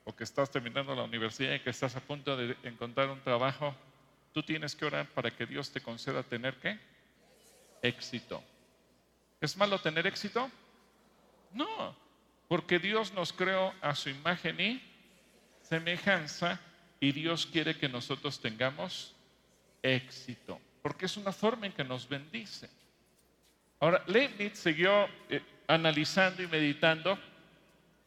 [0.04, 3.76] o que estás terminando la universidad y que estás a punto de encontrar un trabajo,
[4.32, 6.78] Tú tienes que orar para que Dios te conceda tener qué?
[7.82, 8.42] Éxito.
[9.38, 10.50] ¿Es malo tener éxito?
[11.52, 11.94] No,
[12.48, 14.97] porque Dios nos creó a su imagen y
[15.68, 16.60] semejanza
[17.00, 19.14] y Dios quiere que nosotros tengamos
[19.82, 22.68] éxito, porque es una forma en que nos bendice.
[23.80, 27.18] Ahora, Leibniz siguió eh, analizando y meditando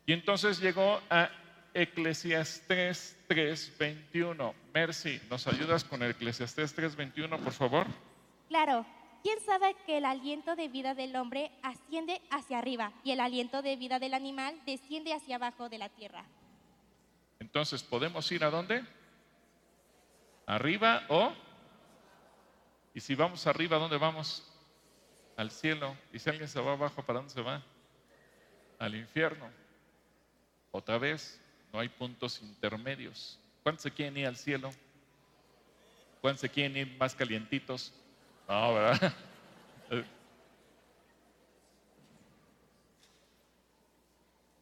[0.05, 1.29] y entonces llegó a
[1.73, 4.53] Eclesiastés 3:21.
[4.73, 7.87] Mercy, ¿nos ayudas con Eclesiastés 3:21, por favor?
[8.49, 8.85] Claro.
[9.23, 13.61] ¿Quién sabe que el aliento de vida del hombre asciende hacia arriba y el aliento
[13.61, 16.25] de vida del animal desciende hacia abajo de la tierra?
[17.51, 18.81] Entonces, ¿podemos ir a dónde?
[20.45, 21.33] ¿Arriba o?
[22.93, 24.49] Y si vamos arriba, ¿a dónde vamos?
[25.35, 25.97] Al cielo.
[26.13, 27.61] Y si alguien se va abajo, ¿para dónde se va?
[28.79, 29.51] Al infierno.
[30.71, 31.41] Otra vez,
[31.73, 33.37] no hay puntos intermedios.
[33.63, 34.71] ¿Cuántos se quieren ir al cielo?
[36.21, 37.91] ¿Cuántos se quieren ir más calientitos?
[38.47, 39.13] No, ¿verdad?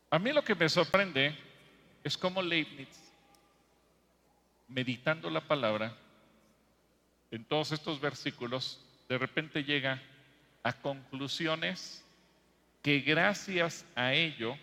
[0.09, 1.48] A mí lo que me sorprende
[2.03, 2.87] es cómo Leibniz,
[4.67, 5.95] meditando la palabra,
[7.31, 10.01] en todos estos versículos, de repente llega
[10.63, 12.03] a conclusiones
[12.81, 14.57] que gracias a ello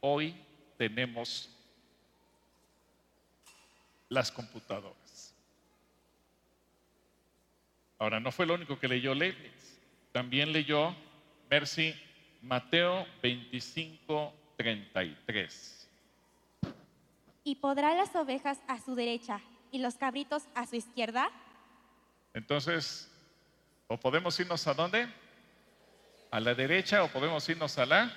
[0.00, 0.34] hoy
[0.76, 1.50] tenemos
[4.08, 5.34] las computadoras.
[7.98, 9.80] Ahora, no fue lo único que leyó Leibniz.
[10.12, 10.94] También leyó
[11.50, 11.94] Mercy
[12.42, 15.85] Mateo 25, 33.
[17.46, 19.40] ¿Y podrá las ovejas a su derecha
[19.70, 21.30] y los cabritos a su izquierda?
[22.34, 23.08] Entonces,
[23.86, 25.06] o podemos irnos a dónde?
[26.32, 28.12] A la derecha o podemos irnos a la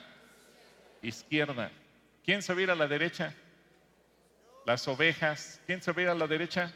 [1.04, 1.70] izquierda.
[2.26, 3.36] ¿Quién se va a la derecha?
[4.66, 5.62] Las ovejas.
[5.68, 6.74] ¿Quién se va a ir a la derecha?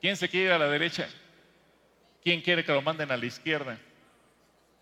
[0.00, 1.08] ¿Quién se quiere ir a la derecha?
[2.24, 3.78] ¿Quién quiere que lo manden a la izquierda?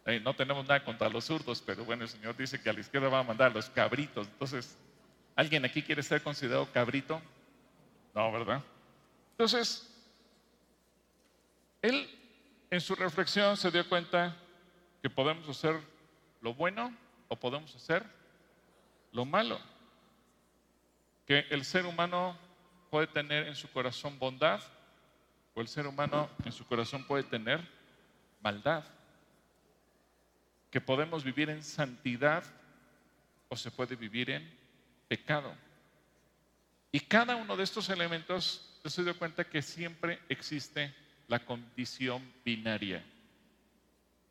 [0.06, 2.80] Eh, no tenemos nada contra los zurdos, pero bueno, el Señor dice que a la
[2.80, 4.26] izquierda va a mandar los cabritos.
[4.28, 4.78] Entonces,
[5.40, 7.18] ¿alguien aquí quiere ser considerado cabrito?
[8.14, 8.62] No, ¿verdad?
[9.30, 9.90] Entonces,
[11.80, 12.10] él
[12.70, 14.36] en su reflexión se dio cuenta
[15.00, 15.80] que podemos hacer
[16.42, 16.94] lo bueno
[17.28, 18.04] o podemos hacer
[19.12, 19.58] lo malo.
[21.26, 22.36] Que el ser humano
[22.90, 24.60] puede tener en su corazón bondad
[25.54, 27.66] o el ser humano en su corazón puede tener
[28.42, 28.84] maldad.
[30.70, 32.44] Que podemos vivir en santidad
[33.48, 34.59] o se puede vivir en
[35.10, 35.52] pecado.
[36.92, 40.94] Y cada uno de estos elementos se dio cuenta que siempre existe
[41.26, 43.04] la condición binaria.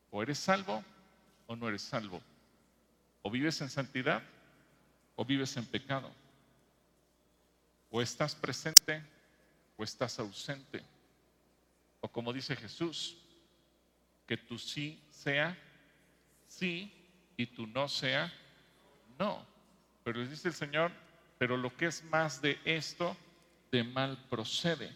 [0.09, 0.81] O eres salvo
[1.47, 2.21] o no eres salvo.
[3.21, 4.23] O vives en santidad
[5.17, 6.09] o vives en pecado.
[7.89, 9.03] O estás presente
[9.75, 10.81] o estás ausente.
[11.99, 13.17] O como dice Jesús,
[14.25, 15.57] que tu sí sea
[16.47, 16.89] sí
[17.35, 18.31] y tu no sea
[19.17, 19.58] no.
[20.03, 20.91] Pero dice el Señor,
[21.37, 23.15] pero lo que es más de esto,
[23.71, 24.91] de mal procede.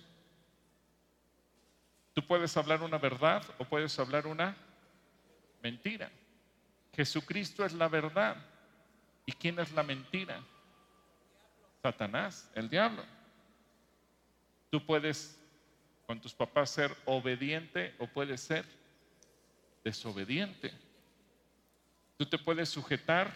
[2.14, 4.56] Tú puedes hablar una verdad o puedes hablar una
[5.62, 6.12] mentira.
[6.94, 8.38] Jesucristo es la verdad.
[9.26, 10.44] ¿Y quién es la mentira?
[11.82, 13.04] Satanás, el diablo.
[14.70, 15.40] Tú puedes
[16.06, 18.66] con tus papás ser obediente o puedes ser
[19.84, 20.74] desobediente.
[22.18, 23.32] Tú te puedes sujetar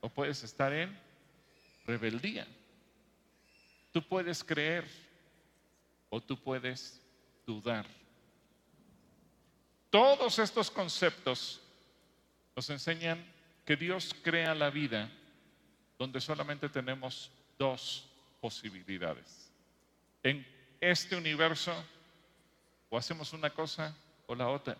[0.00, 0.98] o puedes estar en
[1.86, 2.46] rebeldía.
[3.92, 4.86] Tú puedes creer
[6.10, 7.00] o tú puedes
[7.46, 7.86] dudar.
[9.90, 11.60] Todos estos conceptos
[12.54, 13.24] nos enseñan
[13.64, 15.10] que Dios crea la vida
[15.98, 18.06] donde solamente tenemos dos
[18.40, 19.50] posibilidades.
[20.22, 20.46] En
[20.80, 21.72] este universo
[22.90, 23.94] o hacemos una cosa
[24.26, 24.76] o la otra.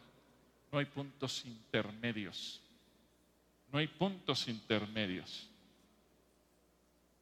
[0.71, 2.61] No hay puntos intermedios.
[3.73, 5.49] No hay puntos intermedios.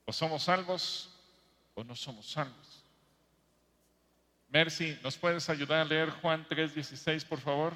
[0.04, 1.10] O somos salvos
[1.74, 2.84] o no somos salvos.
[4.48, 7.74] Mercy, ¿nos puedes ayudar a leer Juan 3:16, por favor?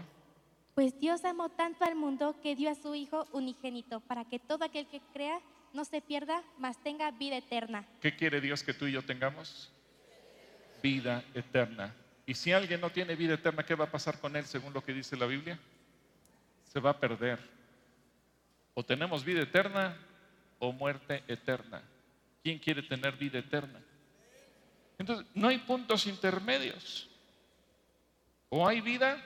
[0.75, 4.65] Pues Dios amó tanto al mundo que dio a su Hijo unigénito para que todo
[4.65, 5.41] aquel que crea
[5.73, 7.87] no se pierda, mas tenga vida eterna.
[8.01, 9.71] ¿Qué quiere Dios que tú y yo tengamos?
[10.83, 11.95] Vida eterna.
[12.25, 14.83] Y si alguien no tiene vida eterna, ¿qué va a pasar con él según lo
[14.83, 15.59] que dice la Biblia?
[16.65, 17.41] Se va a perder.
[18.75, 19.97] O tenemos vida eterna
[20.59, 21.83] o muerte eterna.
[22.43, 23.81] ¿Quién quiere tener vida eterna?
[24.99, 27.09] Entonces, no hay puntos intermedios.
[28.49, 29.23] O hay vida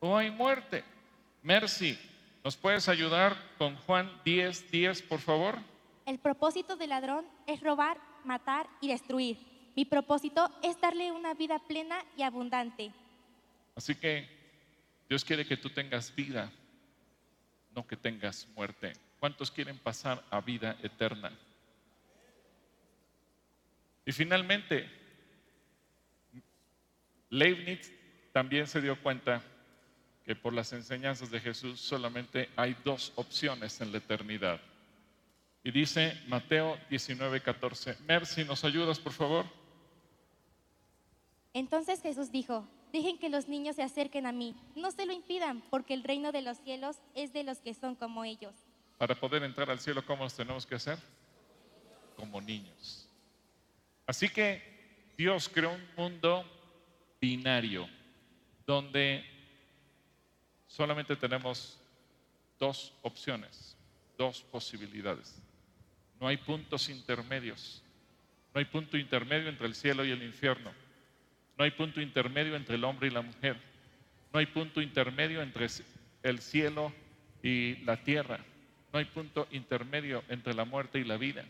[0.00, 0.84] o hay muerte.
[1.42, 1.98] Mercy,
[2.44, 5.58] ¿nos puedes ayudar con Juan 10, 10, por favor?
[6.06, 9.38] El propósito del ladrón es robar, matar y destruir.
[9.74, 12.92] Mi propósito es darle una vida plena y abundante.
[13.74, 14.28] Así que
[15.08, 16.52] Dios quiere que tú tengas vida,
[17.74, 18.92] no que tengas muerte.
[19.18, 21.32] ¿Cuántos quieren pasar a vida eterna?
[24.04, 24.90] Y finalmente,
[27.30, 27.92] Leibniz
[28.32, 29.42] también se dio cuenta
[30.24, 34.60] que por las enseñanzas de Jesús solamente hay dos opciones en la eternidad.
[35.64, 37.96] Y dice Mateo 19, 14.
[38.06, 39.46] Mercy, ¿nos ayudas, por favor?
[41.52, 45.62] Entonces Jesús dijo, dejen que los niños se acerquen a mí, no se lo impidan,
[45.70, 48.54] porque el reino de los cielos es de los que son como ellos.
[48.98, 50.98] Para poder entrar al cielo, ¿cómo nos tenemos que hacer?
[52.16, 53.08] Como niños.
[54.06, 54.62] Así que
[55.16, 56.44] Dios creó un mundo
[57.20, 57.88] binario,
[58.66, 59.24] donde
[60.68, 61.78] solamente tenemos
[62.58, 63.76] dos opciones,
[64.18, 65.40] dos posibilidades.
[66.20, 67.82] No hay puntos intermedios.
[68.54, 70.72] No hay punto intermedio entre el cielo y el infierno.
[71.58, 73.56] No hay punto intermedio entre el hombre y la mujer.
[74.32, 75.66] No hay punto intermedio entre
[76.22, 76.92] el cielo
[77.42, 78.40] y la tierra.
[78.92, 81.44] No hay punto intermedio entre la muerte y la vida.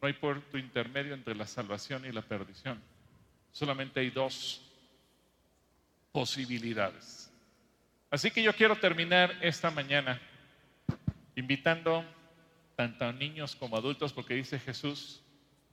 [0.00, 2.80] No hay punto intermedio entre la salvación y la perdición.
[3.52, 4.62] Solamente hay dos
[6.12, 7.30] posibilidades.
[8.10, 10.20] Así que yo quiero terminar esta mañana
[11.36, 12.04] invitando
[12.76, 15.20] tanto a niños como adultos, porque dice Jesús,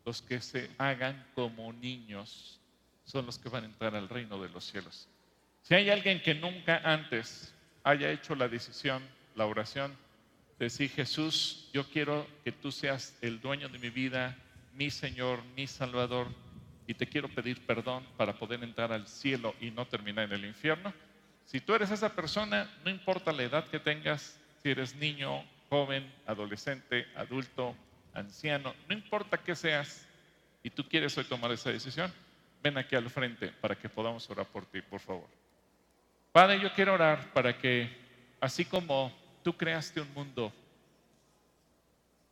[0.05, 2.59] los que se hagan como niños
[3.07, 5.07] son los que van a entrar al reino de los cielos.
[5.63, 7.51] Si hay alguien que nunca antes
[7.83, 9.01] haya hecho la decisión,
[9.35, 9.97] la oración
[10.59, 14.35] Decir, Jesús, yo quiero que tú seas el dueño de mi vida,
[14.73, 16.27] mi Señor, mi Salvador,
[16.87, 20.45] y te quiero pedir perdón para poder entrar al cielo y no terminar en el
[20.45, 20.91] infierno.
[21.45, 26.11] Si tú eres esa persona, no importa la edad que tengas, si eres niño, joven,
[26.25, 27.75] adolescente, adulto,
[28.15, 30.07] anciano, no importa qué seas,
[30.63, 32.11] y tú quieres hoy tomar esa decisión,
[32.61, 35.27] ven aquí al frente para que podamos orar por ti, por favor.
[36.31, 37.89] Padre, yo quiero orar para que,
[38.39, 39.11] así como
[39.43, 40.53] tú creaste un mundo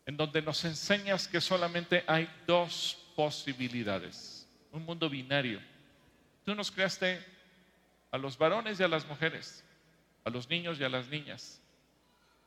[0.06, 5.60] en donde nos enseñas que solamente hay dos posibilidades, un mundo binario.
[6.44, 7.26] Tú nos creaste
[8.12, 9.64] a los varones y a las mujeres,
[10.24, 11.60] a los niños y a las niñas.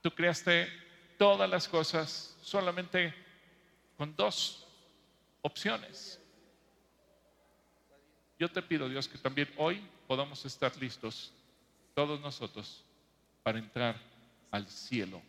[0.03, 0.69] Tú creaste
[1.19, 3.13] todas las cosas solamente
[3.97, 4.67] con dos
[5.43, 6.18] opciones.
[8.39, 11.33] Yo te pido, Dios, que también hoy podamos estar listos,
[11.95, 12.85] todos nosotros,
[13.43, 13.97] para entrar
[14.51, 15.21] al cielo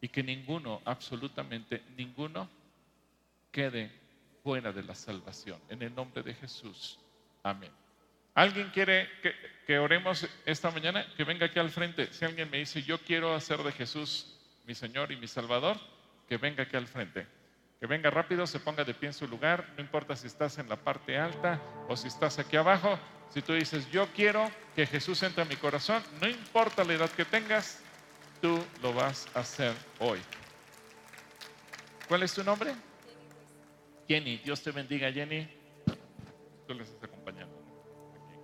[0.00, 2.48] y que ninguno, absolutamente ninguno,
[3.50, 3.90] quede
[4.42, 5.60] fuera de la salvación.
[5.68, 6.98] En el nombre de Jesús.
[7.42, 7.70] Amén.
[8.34, 9.34] ¿Alguien quiere que,
[9.66, 11.06] que, oremos esta mañana?
[11.16, 12.12] Que venga aquí al frente.
[12.12, 15.76] Si alguien me dice, yo quiero hacer de Jesús mi Señor y mi Salvador,
[16.28, 17.26] que venga aquí al frente.
[17.80, 20.68] Que venga rápido, se ponga de pie en su lugar, no importa si estás en
[20.68, 22.98] la parte alta o si estás aquí abajo.
[23.30, 27.10] Si tú dices, yo quiero que Jesús entre a mi corazón, no importa la edad
[27.10, 27.80] que tengas,
[28.40, 30.18] tú lo vas a hacer hoy.
[32.08, 32.74] ¿Cuál es tu nombre?
[34.08, 34.38] Jenny.
[34.38, 35.46] Dios te bendiga, Jenny.
[36.66, 37.54] Tú les estás acompañando.
[38.14, 38.34] Aquí.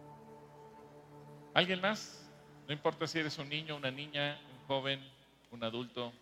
[1.55, 2.29] ¿Alguien más?
[2.69, 5.01] No importa si eres un niño, una niña, un joven,
[5.51, 6.13] un adulto.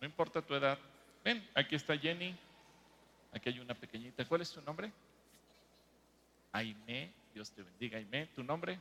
[0.00, 0.78] No importa tu edad.
[1.24, 2.36] Ven, aquí está Jenny.
[3.32, 4.24] Aquí hay una pequeñita.
[4.24, 4.90] ¿Cuál es tu nombre?
[6.52, 7.12] Aime.
[7.34, 8.26] Dios te bendiga, Aime.
[8.34, 8.78] ¿Tu nombre?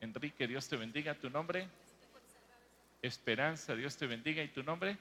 [0.00, 1.14] Enrique, Dios te bendiga.
[1.14, 1.68] ¿Tu nombre?
[3.02, 4.42] Esperanza, Dios te bendiga.
[4.42, 4.96] ¿Y tu nombre?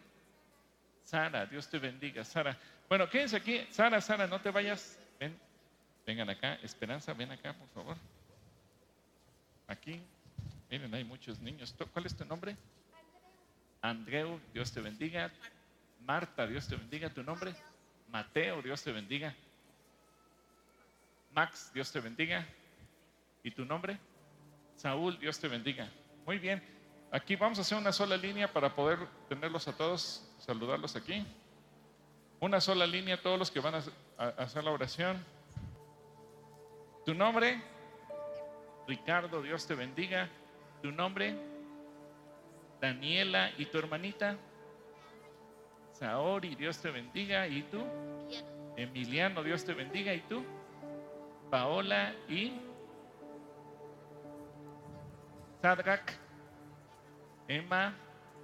[1.03, 2.23] Sara, Dios te bendiga.
[2.23, 2.57] Sara.
[2.89, 3.65] Bueno, quédense aquí.
[3.69, 4.99] Sara, Sara, no te vayas.
[5.19, 5.37] Ven,
[6.05, 6.55] vengan acá.
[6.55, 7.97] Esperanza, ven acá, por favor.
[9.67, 10.01] Aquí.
[10.69, 11.75] Miren, hay muchos niños.
[11.93, 12.55] ¿Cuál es tu nombre?
[13.81, 15.31] Andreu, Dios te bendiga.
[16.05, 17.09] Marta, Dios te bendiga.
[17.09, 17.53] ¿Tu nombre?
[18.09, 19.35] Mateo, Dios te bendiga.
[21.33, 22.45] Max, Dios te bendiga.
[23.43, 23.97] ¿Y tu nombre?
[24.75, 25.89] Saúl, Dios te bendiga.
[26.25, 26.61] Muy bien.
[27.11, 31.25] Aquí vamos a hacer una sola línea para poder tenerlos a todos, saludarlos aquí.
[32.39, 33.83] Una sola línea, todos los que van a,
[34.37, 35.23] hacer la oración.
[37.05, 37.61] Tu nombre,
[38.87, 40.29] Ricardo, Dios te bendiga.
[40.81, 41.35] Tu nombre,
[42.79, 44.37] Daniela y tu hermanita,
[46.01, 47.47] Saori, Dios te bendiga.
[47.47, 47.79] ¿Y tú?
[48.75, 50.11] Emiliano, Dios te bendiga.
[50.15, 50.43] ¿Y tú?
[51.51, 52.59] Paola y
[55.61, 56.11] Sadrak.
[57.47, 57.93] Emma,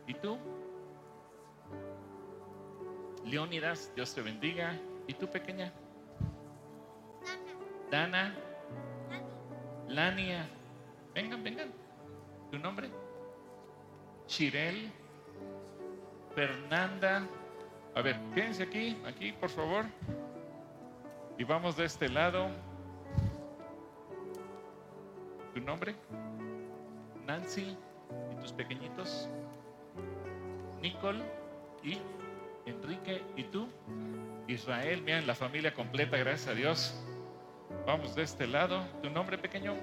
[0.06, 0.38] ¿y tú?
[3.26, 4.78] Leónidas, Dios te bendiga.
[5.08, 5.74] ¿Y tú, pequeña?
[7.90, 8.36] Dana.
[9.88, 10.46] Lania.
[11.16, 11.72] Vengan, vengan.
[12.52, 12.92] ¿Tu nombre?
[14.28, 14.92] Chirel.
[16.36, 17.28] Fernanda.
[17.98, 19.84] A ver, quédense aquí, aquí, por favor.
[21.36, 22.48] Y vamos de este lado.
[25.52, 25.96] ¿Tu nombre?
[27.26, 27.76] Nancy
[28.32, 29.28] y tus pequeñitos,
[30.80, 31.24] Nicole
[31.84, 31.98] y
[32.68, 33.68] Enrique y tú,
[34.48, 37.04] Israel, miren la familia completa, gracias a Dios.
[37.88, 38.86] Vamos de este lado.
[39.02, 39.74] ¿Tu nombre pequeño?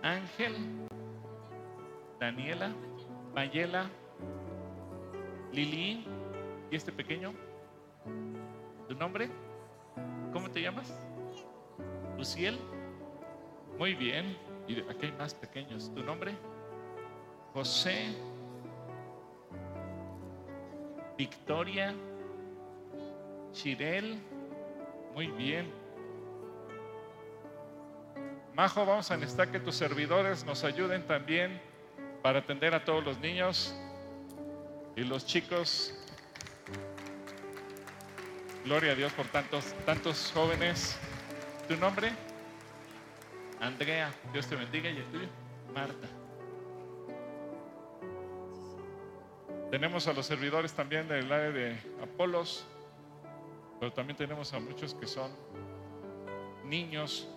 [0.00, 0.56] Ángel,
[2.18, 2.72] Daniela,
[3.34, 3.84] Mayela,
[5.52, 6.06] Lili
[6.70, 7.32] y este pequeño.
[8.88, 9.28] ¿Tu nombre?
[10.32, 10.92] ¿Cómo te llamas?
[12.16, 12.58] Luciel.
[13.78, 14.36] Muy bien.
[14.68, 15.92] Y aquí hay más pequeños.
[15.94, 16.34] ¿Tu nombre?
[17.52, 18.14] José,
[21.18, 21.92] Victoria,
[23.52, 24.18] Chirel,
[25.14, 25.70] muy bien.
[28.54, 31.60] Majo, vamos a necesitar que tus servidores nos ayuden también
[32.22, 33.74] para atender a todos los niños
[34.96, 35.99] y los chicos.
[38.64, 40.98] Gloria a Dios por tantos, tantos jóvenes.
[41.66, 42.12] ¿Tu nombre?
[43.58, 45.28] Andrea, Dios te bendiga y el tuyo,
[45.74, 46.08] Marta.
[49.70, 52.66] Tenemos a los servidores también del área de Apolos,
[53.78, 55.30] pero también tenemos a muchos que son
[56.64, 57.28] niños.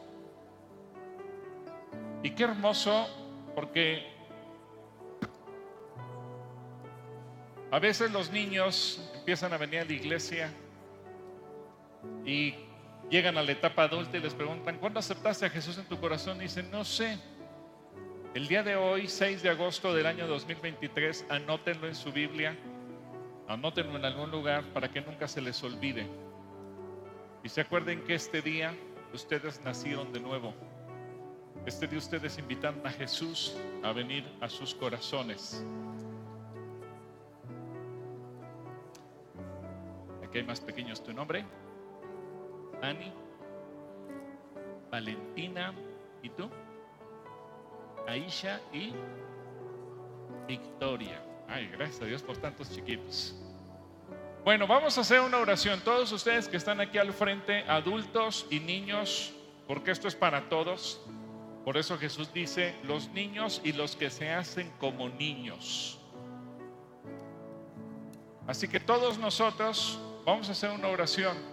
[2.21, 3.07] Y qué hermoso,
[3.55, 4.11] porque
[7.71, 10.53] a veces los niños empiezan a venir a la iglesia
[12.25, 12.55] y
[13.09, 16.37] llegan a la etapa adulta y les preguntan, ¿cuándo aceptaste a Jesús en tu corazón?
[16.37, 17.17] Y dicen, no sé.
[18.33, 22.57] El día de hoy, 6 de agosto del año 2023, anótenlo en su Biblia,
[23.47, 26.07] anótenlo en algún lugar para que nunca se les olvide.
[27.43, 28.73] Y se acuerden que este día
[29.13, 30.53] ustedes nacieron de nuevo.
[31.65, 35.63] Este día ustedes invitaron a Jesús a venir a sus corazones.
[40.23, 41.03] Aquí hay más pequeños.
[41.03, 41.45] ¿Tu nombre?
[42.83, 43.13] Ani,
[44.91, 45.73] Valentina,
[46.21, 46.49] ¿y tú?
[48.05, 48.93] Aisha y
[50.45, 51.23] Victoria.
[51.47, 53.35] Ay, gracias a Dios por tantos chiquitos.
[54.43, 55.79] Bueno, vamos a hacer una oración.
[55.79, 59.33] Todos ustedes que están aquí al frente, adultos y niños,
[59.65, 60.99] porque esto es para todos.
[61.63, 65.97] Por eso Jesús dice, los niños y los que se hacen como niños.
[68.45, 71.52] Así que todos nosotros vamos a hacer una oración.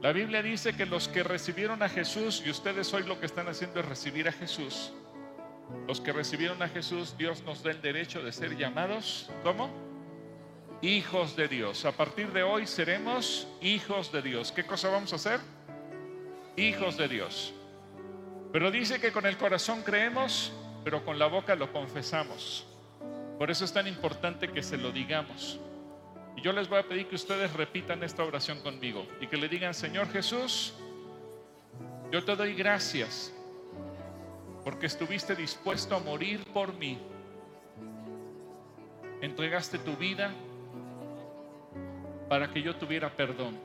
[0.00, 3.48] La Biblia dice que los que recibieron a Jesús, y ustedes hoy lo que están
[3.48, 4.92] haciendo es recibir a Jesús,
[5.88, 9.70] los que recibieron a Jesús, Dios nos da el derecho de ser llamados, ¿cómo?
[10.82, 11.84] Hijos de Dios.
[11.84, 14.52] A partir de hoy seremos hijos de Dios.
[14.52, 15.40] ¿Qué cosa vamos a hacer?
[16.56, 17.52] Hijos de Dios.
[18.52, 20.52] Pero dice que con el corazón creemos,
[20.84, 22.66] pero con la boca lo confesamos.
[23.36, 25.60] Por eso es tan importante que se lo digamos.
[26.38, 29.48] Y yo les voy a pedir que ustedes repitan esta oración conmigo y que le
[29.48, 30.72] digan, Señor Jesús,
[32.12, 33.34] yo te doy gracias
[34.62, 36.96] porque estuviste dispuesto a morir por mí.
[39.20, 40.30] Entregaste tu vida
[42.28, 43.58] para que yo tuviera perdón.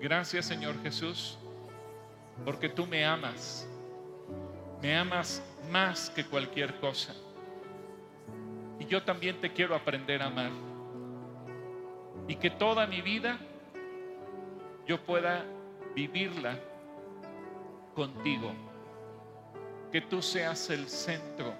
[0.00, 1.38] Gracias Señor Jesús,
[2.44, 3.68] porque tú me amas.
[4.82, 5.40] Me amas
[5.70, 7.14] más que cualquier cosa.
[8.80, 10.50] Y yo también te quiero aprender a amar.
[12.28, 13.38] Y que toda mi vida
[14.86, 15.44] yo pueda
[15.94, 16.58] vivirla
[17.94, 18.52] contigo
[19.90, 21.54] que tú seas el centro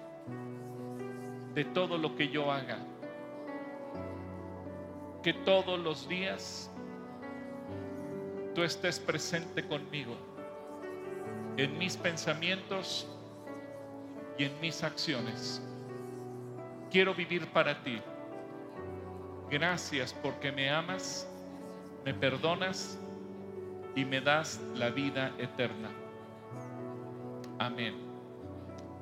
[1.55, 2.77] de todo lo que yo haga.
[5.23, 6.69] Que todos los días
[8.53, 10.15] tú estés presente conmigo
[11.57, 13.07] en mis pensamientos
[14.37, 15.61] y en mis acciones.
[16.91, 17.99] Quiero vivir para ti.
[19.49, 21.27] Gracias porque me amas,
[22.03, 22.97] me perdonas
[23.95, 25.89] y me das la vida eterna.
[27.57, 27.95] Amén.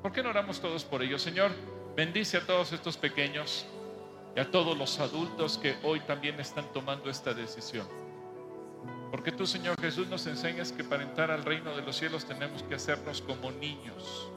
[0.01, 1.21] ¿Por qué no oramos todos por ellos?
[1.21, 1.51] Señor,
[1.95, 3.65] bendice a todos estos pequeños
[4.35, 7.87] y a todos los adultos que hoy también están tomando esta decisión.
[9.09, 12.61] Porque tú, Señor Jesús, nos enseñas que para entrar al reino de los cielos tenemos
[12.63, 14.29] que hacernos como niños.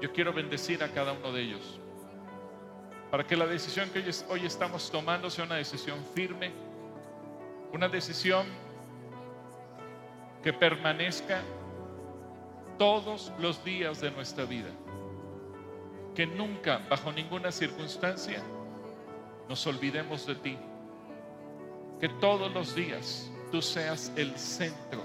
[0.00, 1.80] Yo quiero bendecir a cada uno de ellos.
[3.16, 6.52] Para que la decisión que hoy estamos tomando sea una decisión firme,
[7.72, 8.46] una decisión
[10.42, 11.40] que permanezca
[12.78, 14.68] todos los días de nuestra vida.
[16.14, 18.42] Que nunca, bajo ninguna circunstancia,
[19.48, 20.58] nos olvidemos de ti.
[21.98, 25.00] Que todos los días tú seas el centro.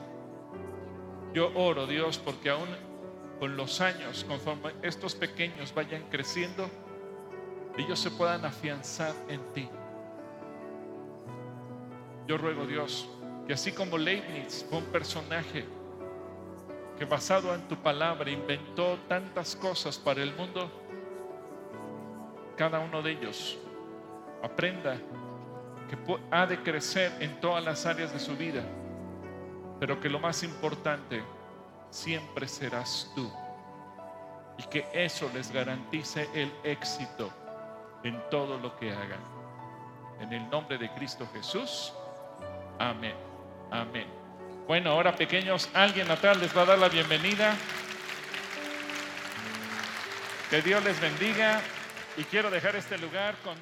[1.34, 2.68] Yo oro, Dios, porque aún
[3.40, 6.70] con los años, conforme estos pequeños vayan creciendo,
[7.82, 9.70] ellos se puedan afianzar en ti.
[12.28, 13.10] Yo ruego, Dios,
[13.48, 15.66] que así como Leibniz fue un personaje
[16.98, 20.72] que basado en tu palabra inventó tantas cosas para el mundo,
[22.56, 23.58] cada uno de ellos
[24.44, 24.98] aprenda
[25.90, 25.98] que
[26.30, 28.64] ha de crecer en todas las áreas de su vida,
[29.80, 31.24] pero que lo más importante
[31.90, 33.30] siempre serás tú
[34.58, 37.32] y que eso les garantice el éxito
[38.04, 39.22] en todo lo que hagan.
[40.20, 41.94] En el nombre de Cristo Jesús.
[42.80, 43.16] Amén.
[43.72, 44.08] Amén.
[44.68, 47.56] Bueno, ahora pequeños, alguien atrás les va a dar la bienvenida.
[50.50, 51.62] Que Dios les bendiga
[52.18, 53.56] y quiero dejar este lugar con